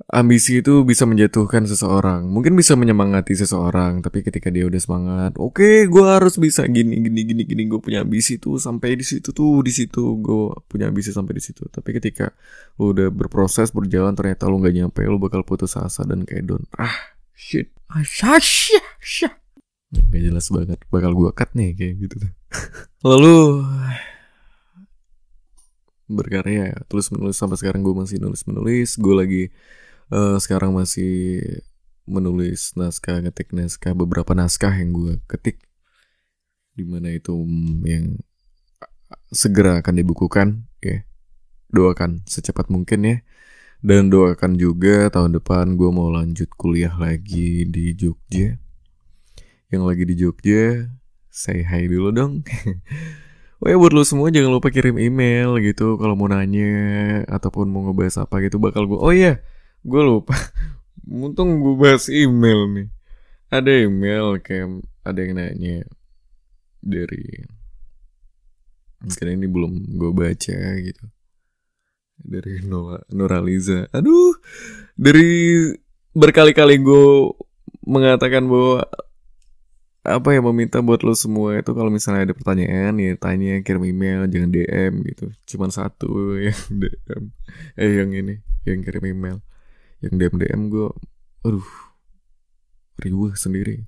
[0.07, 2.23] ambisi itu bisa menjatuhkan seseorang.
[2.31, 7.03] Mungkin bisa menyemangati seseorang, tapi ketika dia udah semangat, oke, okay, gue harus bisa gini,
[7.03, 7.63] gini, gini, gini.
[7.67, 11.43] Gue punya ambisi tuh sampai di situ tuh, di situ gue punya ambisi sampai di
[11.43, 11.67] situ.
[11.67, 12.31] Tapi ketika
[12.79, 16.63] udah berproses berjalan, ternyata lu nggak nyampe, lu bakal putus asa dan kayak down.
[16.79, 18.01] Ah, shit, ah,
[18.39, 19.35] shit, shit.
[19.89, 22.17] Gak jelas banget, bakal gue cut nih kayak gitu.
[23.09, 23.65] Lalu
[26.09, 29.43] berkarya tulis menulis sampai sekarang gue masih nulis menulis gue lagi
[30.13, 31.41] uh, sekarang masih
[32.09, 35.61] menulis naskah ngetik naskah beberapa naskah yang gue ketik.
[36.73, 37.33] Di mana itu
[37.85, 38.17] yang
[39.29, 41.05] segera akan dibukukan ya.
[41.69, 43.17] Doakan secepat mungkin ya.
[43.79, 48.57] Dan doakan juga tahun depan gue mau lanjut kuliah lagi di Jogja.
[49.69, 50.89] Yang lagi di Jogja
[51.29, 52.33] say hi dulu dong.
[53.59, 55.99] Oh ya buat lo semua jangan lupa kirim email gitu.
[55.99, 56.71] Kalau mau nanya
[57.27, 59.43] ataupun mau ngebahas apa gitu bakal gue oh iya
[59.83, 60.35] gue lupa.
[61.09, 62.87] Untung gue bahas email nih.
[63.49, 65.81] Ada email kayak ada yang nanya
[66.79, 67.49] dari
[68.99, 71.05] mungkin ini belum gue baca gitu.
[72.19, 74.37] Dari Nora Nuraliza aduh.
[74.99, 75.63] Dari
[76.13, 77.31] berkali-kali gue
[77.87, 78.85] mengatakan bahwa
[80.10, 84.25] apa ya meminta buat lo semua itu kalau misalnya ada pertanyaan ya tanya kirim email
[84.31, 85.25] jangan DM gitu.
[85.56, 86.10] Cuman satu
[86.45, 87.23] yang DM
[87.75, 89.37] eh yang ini yang kirim email
[90.00, 90.89] yang DM DM gue
[91.43, 91.69] aduh
[93.00, 93.87] riuh sendiri.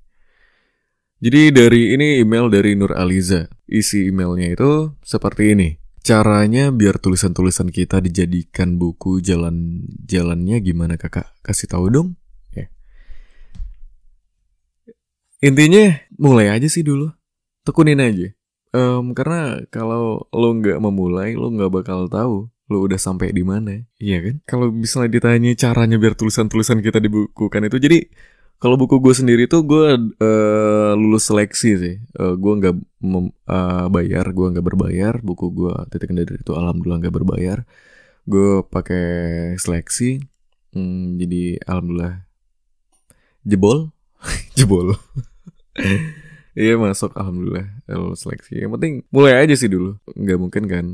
[1.22, 3.46] Jadi dari ini email dari Nur Aliza.
[3.70, 5.68] Isi emailnya itu seperti ini.
[6.02, 11.30] Caranya biar tulisan-tulisan kita dijadikan buku jalan jalannya gimana kakak?
[11.46, 12.08] Kasih tahu dong.
[12.50, 12.66] Ya.
[15.38, 17.14] Intinya mulai aja sih dulu.
[17.62, 18.34] Tekunin aja.
[18.74, 23.84] Um, karena kalau lo nggak memulai lo nggak bakal tahu lo udah sampai di mana
[24.00, 27.98] iya kan kalau misalnya ditanya caranya biar tulisan-tulisan kita dibukukan itu jadi
[28.56, 29.84] kalau buku gue sendiri tuh gue
[30.22, 32.74] uh, lulus seleksi sih uh, gue nggak
[33.52, 37.58] uh, bayar gue nggak berbayar buku gue titik dari itu alhamdulillah nggak berbayar
[38.24, 39.04] gue pakai
[39.60, 40.32] seleksi
[40.72, 42.24] Hmm, jadi alhamdulillah
[43.44, 43.92] jebol,
[44.58, 44.96] jebol.
[46.56, 48.56] Iya masuk alhamdulillah lo seleksi.
[48.64, 50.00] Yang penting mulai aja sih dulu.
[50.16, 50.86] Nggak mungkin kan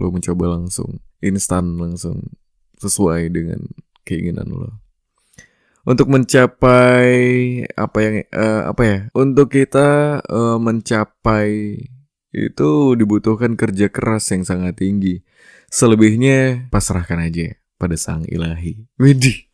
[0.00, 2.24] lo mencoba langsung instan langsung
[2.80, 3.60] sesuai dengan
[4.08, 4.80] keinginan lo.
[5.84, 7.12] Untuk mencapai
[7.76, 8.98] apa yang uh, apa ya?
[9.12, 11.76] Untuk kita uh, mencapai
[12.32, 15.20] itu dibutuhkan kerja keras yang sangat tinggi.
[15.70, 18.88] Selebihnya pasrahkan aja pada sang ilahi.
[18.96, 19.46] Widih.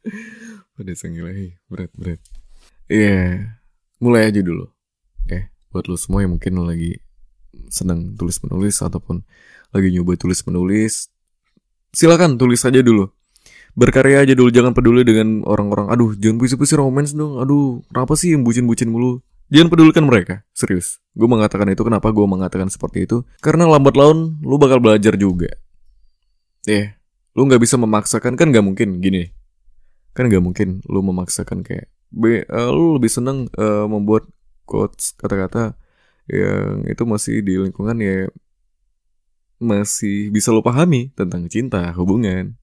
[0.76, 1.58] pada sang ilahi.
[1.66, 2.20] Berat, berat.
[2.86, 3.06] Iya.
[3.06, 3.60] Yeah
[4.00, 4.66] mulai aja dulu.
[5.28, 6.98] Eh, buat lo semua yang mungkin lo lagi
[7.68, 9.22] seneng tulis menulis ataupun
[9.70, 11.10] lagi nyoba tulis menulis,
[11.94, 13.10] silakan tulis aja dulu.
[13.78, 15.94] Berkarya aja dulu, jangan peduli dengan orang-orang.
[15.94, 17.38] Aduh, jangan puisi-puisi romance dong.
[17.38, 19.22] Aduh, kenapa sih yang bucin-bucin mulu?
[19.50, 20.98] Jangan pedulikan mereka, serius.
[21.14, 23.22] Gue mengatakan itu, kenapa gue mengatakan seperti itu?
[23.38, 25.54] Karena lambat laun, lu bakal belajar juga.
[26.66, 26.98] Eh,
[27.34, 29.30] lu gak bisa memaksakan, kan gak mungkin gini.
[30.14, 34.26] Kan gak mungkin lu memaksakan kayak B, uh, lu lebih seneng uh, membuat
[34.66, 35.78] quotes kata-kata
[36.26, 38.26] yang itu masih di lingkungan ya
[39.60, 42.56] masih bisa lo pahami tentang cinta, hubungan.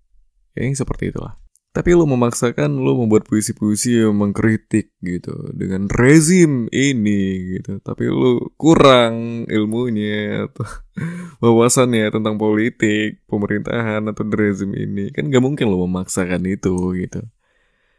[0.58, 1.38] yang seperti itulah.
[1.70, 7.78] Tapi lo memaksakan lo membuat puisi-puisi yang mengkritik gitu dengan rezim ini gitu.
[7.86, 10.66] Tapi lo kurang ilmunya atau
[11.46, 15.14] wawasannya tentang politik, pemerintahan atau rezim ini.
[15.14, 17.22] Kan gak mungkin lo memaksakan itu gitu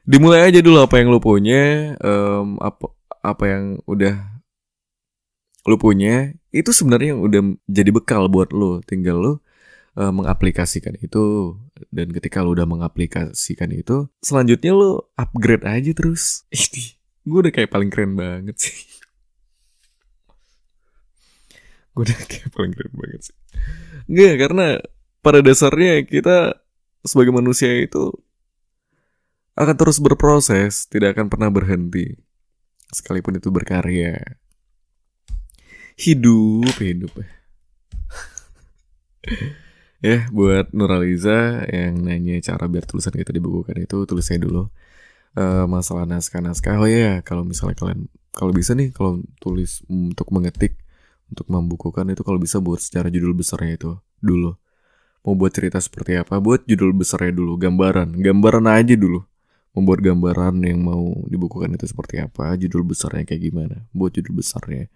[0.09, 4.38] dimulai aja dulu apa yang lu punya um, apa apa yang udah
[5.69, 9.33] lu punya itu sebenarnya yang udah jadi bekal buat lu tinggal lu
[10.01, 11.55] uh, mengaplikasikan itu
[11.93, 16.97] dan ketika lu udah mengaplikasikan itu selanjutnya lu upgrade aja terus ini
[17.29, 18.73] gue udah kayak paling keren banget sih
[21.93, 23.37] gue udah kayak paling keren banget sih
[24.09, 24.67] Enggak karena
[25.21, 26.65] pada dasarnya kita
[27.05, 28.17] sebagai manusia itu
[29.59, 32.15] akan terus berproses, tidak akan pernah berhenti.
[32.95, 34.39] Sekalipun itu berkarya.
[35.99, 37.11] Hidup, hidup.
[39.99, 44.71] ya, buat Nuraliza yang nanya cara biar tulisan kita dibukukan itu, tulis saya dulu.
[45.35, 50.79] Uh, masalah naskah-naskah, oh ya, kalau misalnya kalian, kalau bisa nih, kalau tulis untuk mengetik,
[51.35, 53.91] untuk membukukan itu kalau bisa buat secara judul besarnya itu
[54.23, 54.55] dulu.
[55.27, 59.27] Mau buat cerita seperti apa, buat judul besarnya dulu, gambaran, gambaran aja dulu
[59.75, 64.87] membuat gambaran yang mau dibukukan itu seperti apa, judul besarnya kayak gimana, buat judul besarnya.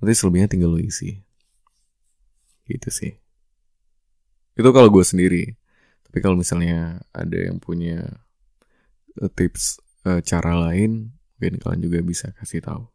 [0.00, 1.20] Nanti selebihnya tinggal lo isi.
[2.66, 3.12] Gitu sih.
[4.56, 5.56] Itu kalau gue sendiri.
[6.08, 8.02] Tapi kalau misalnya ada yang punya
[9.20, 12.88] uh, tips uh, cara lain, mungkin kalian juga bisa kasih tahu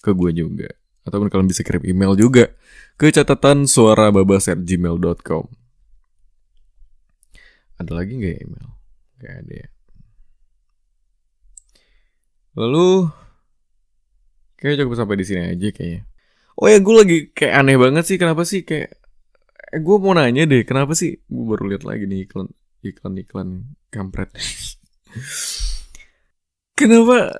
[0.00, 0.70] ke gue juga.
[1.04, 2.52] Ataupun kalian bisa kirim email juga
[3.00, 4.12] ke catatan suara.
[7.78, 8.70] Ada lagi nggak ya email?
[9.18, 9.68] Gak ada ya.
[12.58, 13.10] Lalu
[14.58, 16.02] kayak cukup sampai di sini aja kayaknya.
[16.58, 18.90] Oh ya gue lagi kayak aneh banget sih kenapa sih kayak
[19.72, 22.50] eh, gue mau nanya deh kenapa sih gue baru lihat lagi nih iklan
[22.82, 23.48] iklan iklan
[23.94, 24.34] kampret.
[26.78, 27.30] kenapa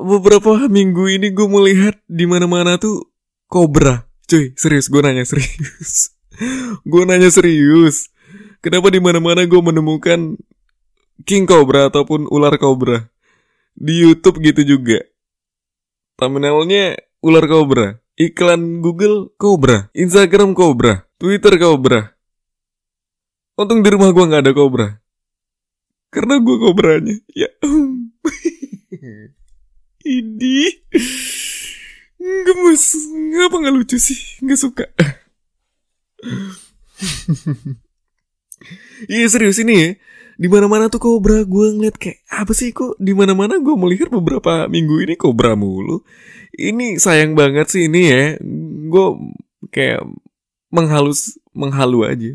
[0.00, 3.12] beberapa minggu ini gue melihat di mana-mana tuh
[3.46, 4.08] kobra.
[4.24, 6.16] Cuy, serius gue nanya serius.
[6.90, 8.08] gue nanya serius.
[8.64, 10.40] Kenapa di mana-mana gue menemukan
[11.28, 13.12] king cobra ataupun ular cobra?
[13.76, 15.00] di YouTube gitu juga.
[16.18, 17.86] Thumbnailnya ular kobra,
[18.18, 22.12] iklan Google kobra, Instagram kobra, Twitter kobra.
[23.56, 24.88] Untung di rumah gue nggak ada kobra,
[26.08, 27.16] karena gue kobranya.
[27.36, 27.52] Ya,
[30.16, 30.72] ini
[32.20, 32.84] gemes,
[33.36, 34.18] ngapa nggak lucu sih?
[34.44, 34.84] Nggak suka.
[39.10, 39.88] Iya serius ini ya
[40.42, 43.74] di mana mana tuh kobra gue ngeliat kayak apa sih kok di mana mana gue
[43.78, 46.02] melihat beberapa minggu ini kobra mulu?
[46.58, 48.24] Ini sayang banget sih ini ya.
[48.90, 49.38] Gue
[49.70, 50.02] kayak
[50.74, 52.32] menghalus menghalu aja.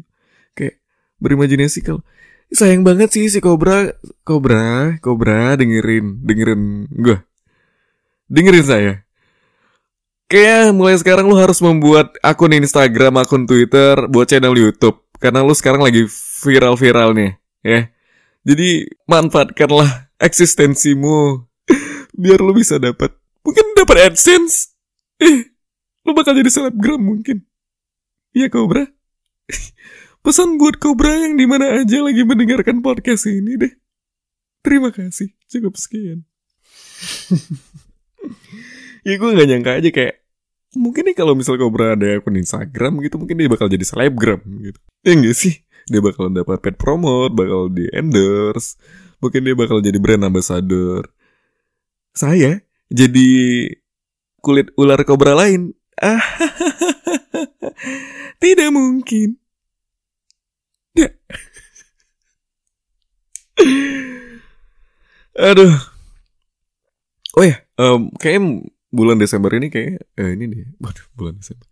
[0.56, 0.80] Kayak
[1.20, 2.00] berimajinasi kalau
[2.48, 3.92] sayang banget sih si kobra
[4.24, 7.20] kobra kobra dengerin dengerin gue
[8.32, 8.94] dengerin saya.
[10.32, 15.04] Kayak mulai sekarang lu harus membuat akun Instagram, akun Twitter, buat channel YouTube.
[15.20, 16.08] Karena lu sekarang lagi
[16.44, 17.32] viral-viral nih
[17.68, 17.92] ya.
[18.48, 21.44] Jadi manfaatkanlah eksistensimu
[22.16, 23.12] biar lo bisa dapat
[23.44, 24.72] mungkin dapat AdSense.
[25.20, 25.52] Eh,
[26.08, 27.44] lo bakal jadi selebgram mungkin.
[28.32, 28.88] Iya Cobra.
[30.24, 33.74] Pesan buat Cobra yang di mana aja lagi mendengarkan podcast ini deh.
[34.64, 35.36] Terima kasih.
[35.52, 36.24] Cukup sekian.
[39.08, 40.16] ya gue gak nyangka aja kayak
[40.76, 44.80] mungkin nih kalau misal Cobra ada akun Instagram gitu mungkin dia bakal jadi selebgram gitu.
[45.04, 45.67] Ya enggak sih?
[45.88, 48.76] Dia bakal dapat pet promote, bakal di endorse,
[49.24, 51.08] mungkin dia bakal jadi brand ambassador.
[52.12, 52.60] Saya
[52.92, 53.30] jadi
[54.44, 55.72] kulit ular kobra lain.
[55.98, 56.22] Ah,
[58.44, 59.40] tidak mungkin.
[65.38, 65.78] Aduh.
[67.38, 70.66] Oh ya, um, kayaknya bulan Desember ini kayak eh, ini deh.
[70.82, 71.70] Waduh, bulan Desember.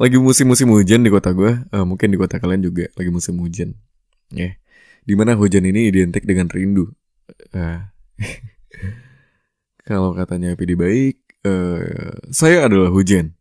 [0.00, 1.60] Lagi musim-musim hujan di kota gue.
[1.76, 3.76] Uh, mungkin di kota kalian juga lagi musim hujan.
[4.32, 4.40] Ya.
[4.48, 4.52] Yeah.
[5.04, 6.88] Di mana hujan ini identik dengan rindu.
[7.52, 7.84] Uh,
[9.88, 13.36] kalau katanya PD baik, uh, saya adalah hujan.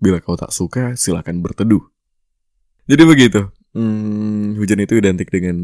[0.00, 1.84] Bila kau tak suka, silakan berteduh.
[2.88, 3.52] Jadi begitu.
[3.76, 5.60] Hmm, hujan itu identik dengan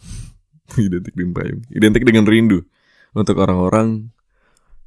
[0.80, 2.64] identik dengan payung, identik dengan rindu
[3.12, 4.08] untuk orang-orang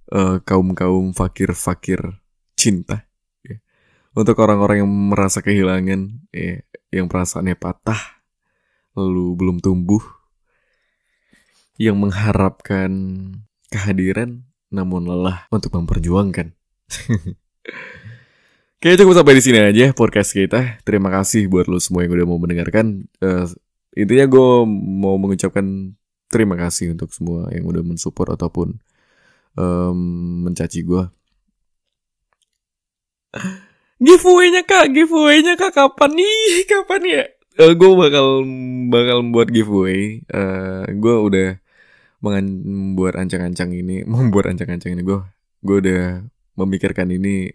[0.09, 2.01] uh, kaum kaum fakir fakir
[2.57, 3.04] cinta.
[4.15, 7.99] Untuk orang-orang yang merasa kehilangan, ya, yang perasaannya patah,
[8.95, 10.01] lalu belum tumbuh,
[11.75, 12.91] yang mengharapkan
[13.67, 16.55] kehadiran namun lelah untuk memperjuangkan.
[18.79, 20.79] Kayaknya cukup sampai di sini aja podcast kita.
[20.85, 23.07] Terima kasih buat lo semua yang udah mau mendengarkan.
[23.17, 23.49] Uh,
[23.97, 24.49] intinya gue
[25.01, 25.95] mau mengucapkan
[26.29, 28.77] terima kasih untuk semua yang udah mensupport ataupun
[29.57, 29.97] um,
[30.45, 31.03] mencaci gue.
[33.95, 36.35] Giveaway-nya kak, giveaway-nya kak kapan nih?
[36.71, 37.23] Kapan ya?
[37.55, 38.43] Uh, gue bakal
[38.91, 40.19] bakal membuat giveaway.
[40.27, 41.49] Uh, gue udah
[42.19, 45.19] membuat ancang-ancang ini, membuat ancang-ancang ini gue
[45.65, 46.21] gue udah
[46.59, 47.49] memikirkan ini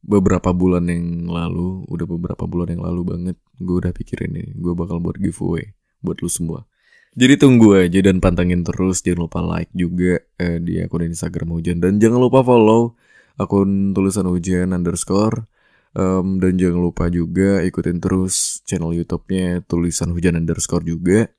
[0.00, 4.72] beberapa bulan yang lalu, udah beberapa bulan yang lalu banget, gue udah pikirin nih, gue
[4.76, 5.72] bakal buat giveaway
[6.04, 6.68] buat lu semua.
[7.14, 11.78] Jadi tunggu aja dan pantengin terus, jangan lupa like juga eh, di akun Instagram Hujan
[11.78, 12.98] dan jangan lupa follow
[13.38, 15.46] akun tulisan Hujan underscore
[15.94, 21.30] um, dan jangan lupa juga ikutin terus channel YouTube-nya tulisan Hujan underscore juga.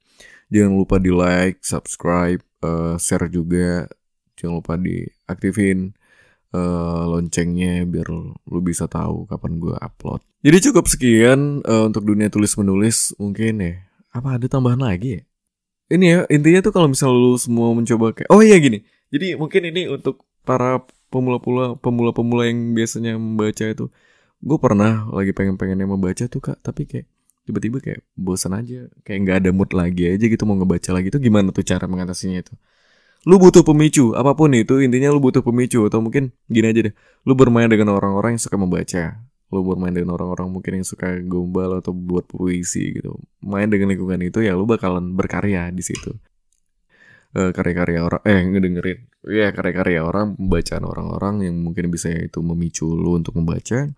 [0.53, 3.89] Jangan lupa di like, subscribe, uh, share juga.
[4.37, 5.95] Jangan lupa diaktifin
[6.55, 8.07] uh, loncengnya biar
[8.47, 10.21] lu bisa tahu kapan gue upload.
[10.45, 13.73] Jadi cukup sekian uh, untuk dunia tulis menulis mungkin ya.
[14.13, 15.21] Apa ada tambahan lagi ya?
[15.85, 18.81] Ini ya intinya tuh kalau misal lu semua mencoba kayak oh iya gini.
[19.13, 20.81] Jadi mungkin ini untuk para
[21.13, 23.85] pemula-pemula pemula-pemula yang biasanya membaca itu.
[24.43, 27.07] Gue pernah lagi pengen-pengennya membaca tuh kak tapi kayak
[27.45, 31.13] tiba-tiba kayak bosan aja kayak nggak ada mood lagi aja gitu mau ngebaca lagi.
[31.13, 32.53] Tuh gimana tuh cara mengatasinya itu?
[33.25, 36.95] Lu butuh pemicu apa pun itu intinya lu butuh pemicu atau mungkin gini aja deh.
[37.25, 39.17] Lu bermain dengan orang-orang yang suka membaca.
[39.49, 43.17] Lu bermain dengan orang-orang mungkin yang suka gombal atau buat puisi gitu.
[43.41, 46.13] Main dengan lingkungan itu ya lu bakalan berkarya di situ.
[47.35, 52.85] Uh, karya-karya orang eh ngedengerin ya karya-karya orang pembacaan orang-orang yang mungkin bisa itu memicu
[52.85, 53.89] lu untuk membaca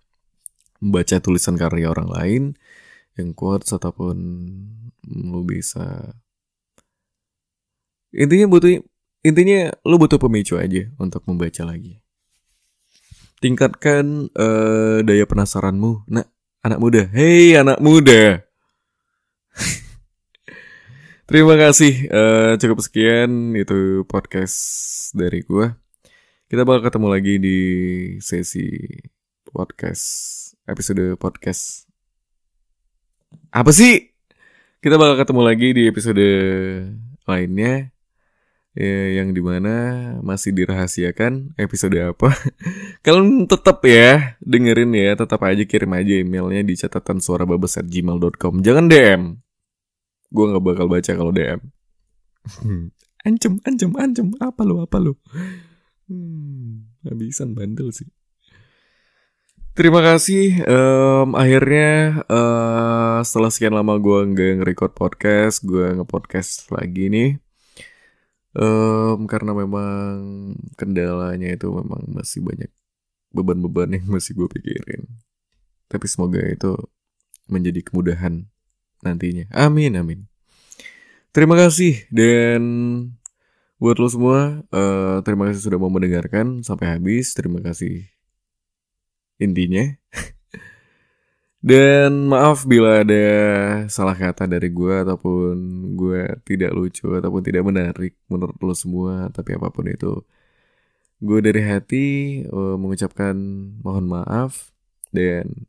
[0.80, 2.42] membaca tulisan karya orang lain
[3.18, 4.16] yang kuat ataupun
[5.08, 6.14] lu bisa
[8.14, 8.80] intinya butuh
[9.26, 12.00] intinya lu butuh pemicu aja untuk membaca lagi.
[13.38, 16.26] Tingkatkan uh, daya penasaranmu, nak
[16.62, 17.06] anak muda.
[17.14, 18.42] Hei anak muda.
[21.28, 22.08] Terima kasih.
[22.08, 24.56] Uh, cukup sekian itu podcast
[25.12, 25.76] dari gua.
[26.48, 27.58] Kita bakal ketemu lagi di
[28.24, 28.64] sesi
[29.44, 30.08] podcast
[30.64, 31.84] episode podcast.
[33.52, 34.08] Apa sih?
[34.80, 36.28] Kita bakal ketemu lagi di episode
[37.28, 37.92] lainnya
[38.72, 39.74] ya, yang di mana
[40.24, 42.32] masih dirahasiakan episode apa.
[43.04, 48.64] Kalian tetap ya dengerin ya, tetap aja kirim aja emailnya di catatan suara gmail.com.
[48.64, 49.47] Jangan DM.
[50.28, 51.60] Gue nggak bakal baca kalau DM.
[53.28, 54.28] ancem, ancem, ancem.
[54.40, 55.16] Apa lu, apa lu?
[56.08, 58.08] Hmm, habisan bandel sih.
[59.76, 60.64] Terima kasih.
[60.66, 67.30] Um, akhirnya uh, setelah sekian lama gue nggak nge-record podcast, gue nge-podcast lagi nih
[68.58, 70.14] um, karena memang
[70.74, 72.70] kendalanya itu memang masih banyak
[73.34, 75.04] beban-beban yang masih gue pikirin
[75.88, 76.76] tapi semoga itu
[77.48, 78.48] menjadi kemudahan
[79.04, 79.48] nantinya.
[79.54, 80.24] Amin amin.
[81.30, 82.62] Terima kasih dan
[83.78, 87.32] buat lo semua uh, terima kasih sudah mau mendengarkan sampai habis.
[87.36, 88.06] Terima kasih
[89.38, 89.86] intinya.
[91.58, 93.26] Dan maaf bila ada
[93.90, 95.54] salah kata dari gue ataupun
[95.98, 99.26] gue tidak lucu ataupun tidak menarik menurut lo semua.
[99.34, 100.22] Tapi apa pun itu,
[101.18, 102.06] gue dari hati
[102.46, 103.34] uh, mengucapkan
[103.82, 104.70] mohon maaf
[105.10, 105.66] dan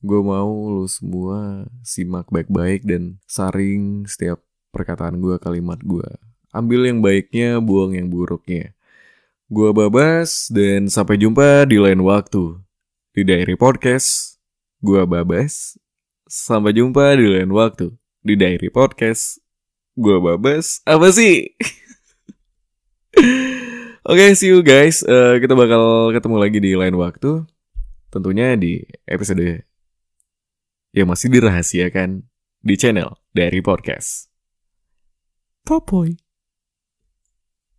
[0.00, 4.40] gue mau lo semua simak baik-baik dan saring setiap
[4.72, 6.08] perkataan gue, kalimat gue.
[6.50, 8.72] Ambil yang baiknya, buang yang buruknya.
[9.50, 12.58] Gue Babas dan sampai jumpa di lain waktu
[13.14, 14.30] di Diary Podcast
[14.80, 15.76] Gua Babas.
[16.24, 17.92] Sampai jumpa di lain waktu
[18.24, 19.36] di Diary Podcast.
[19.92, 20.80] Gue Babas.
[20.88, 21.52] Apa sih?
[24.08, 25.04] Oke, okay, see you guys.
[25.04, 27.44] Uh, kita bakal ketemu lagi di lain waktu.
[28.08, 29.68] Tentunya di episode
[30.90, 32.26] yang masih dirahasiakan
[32.60, 34.30] di channel dari podcast.
[35.64, 36.29] Popoy.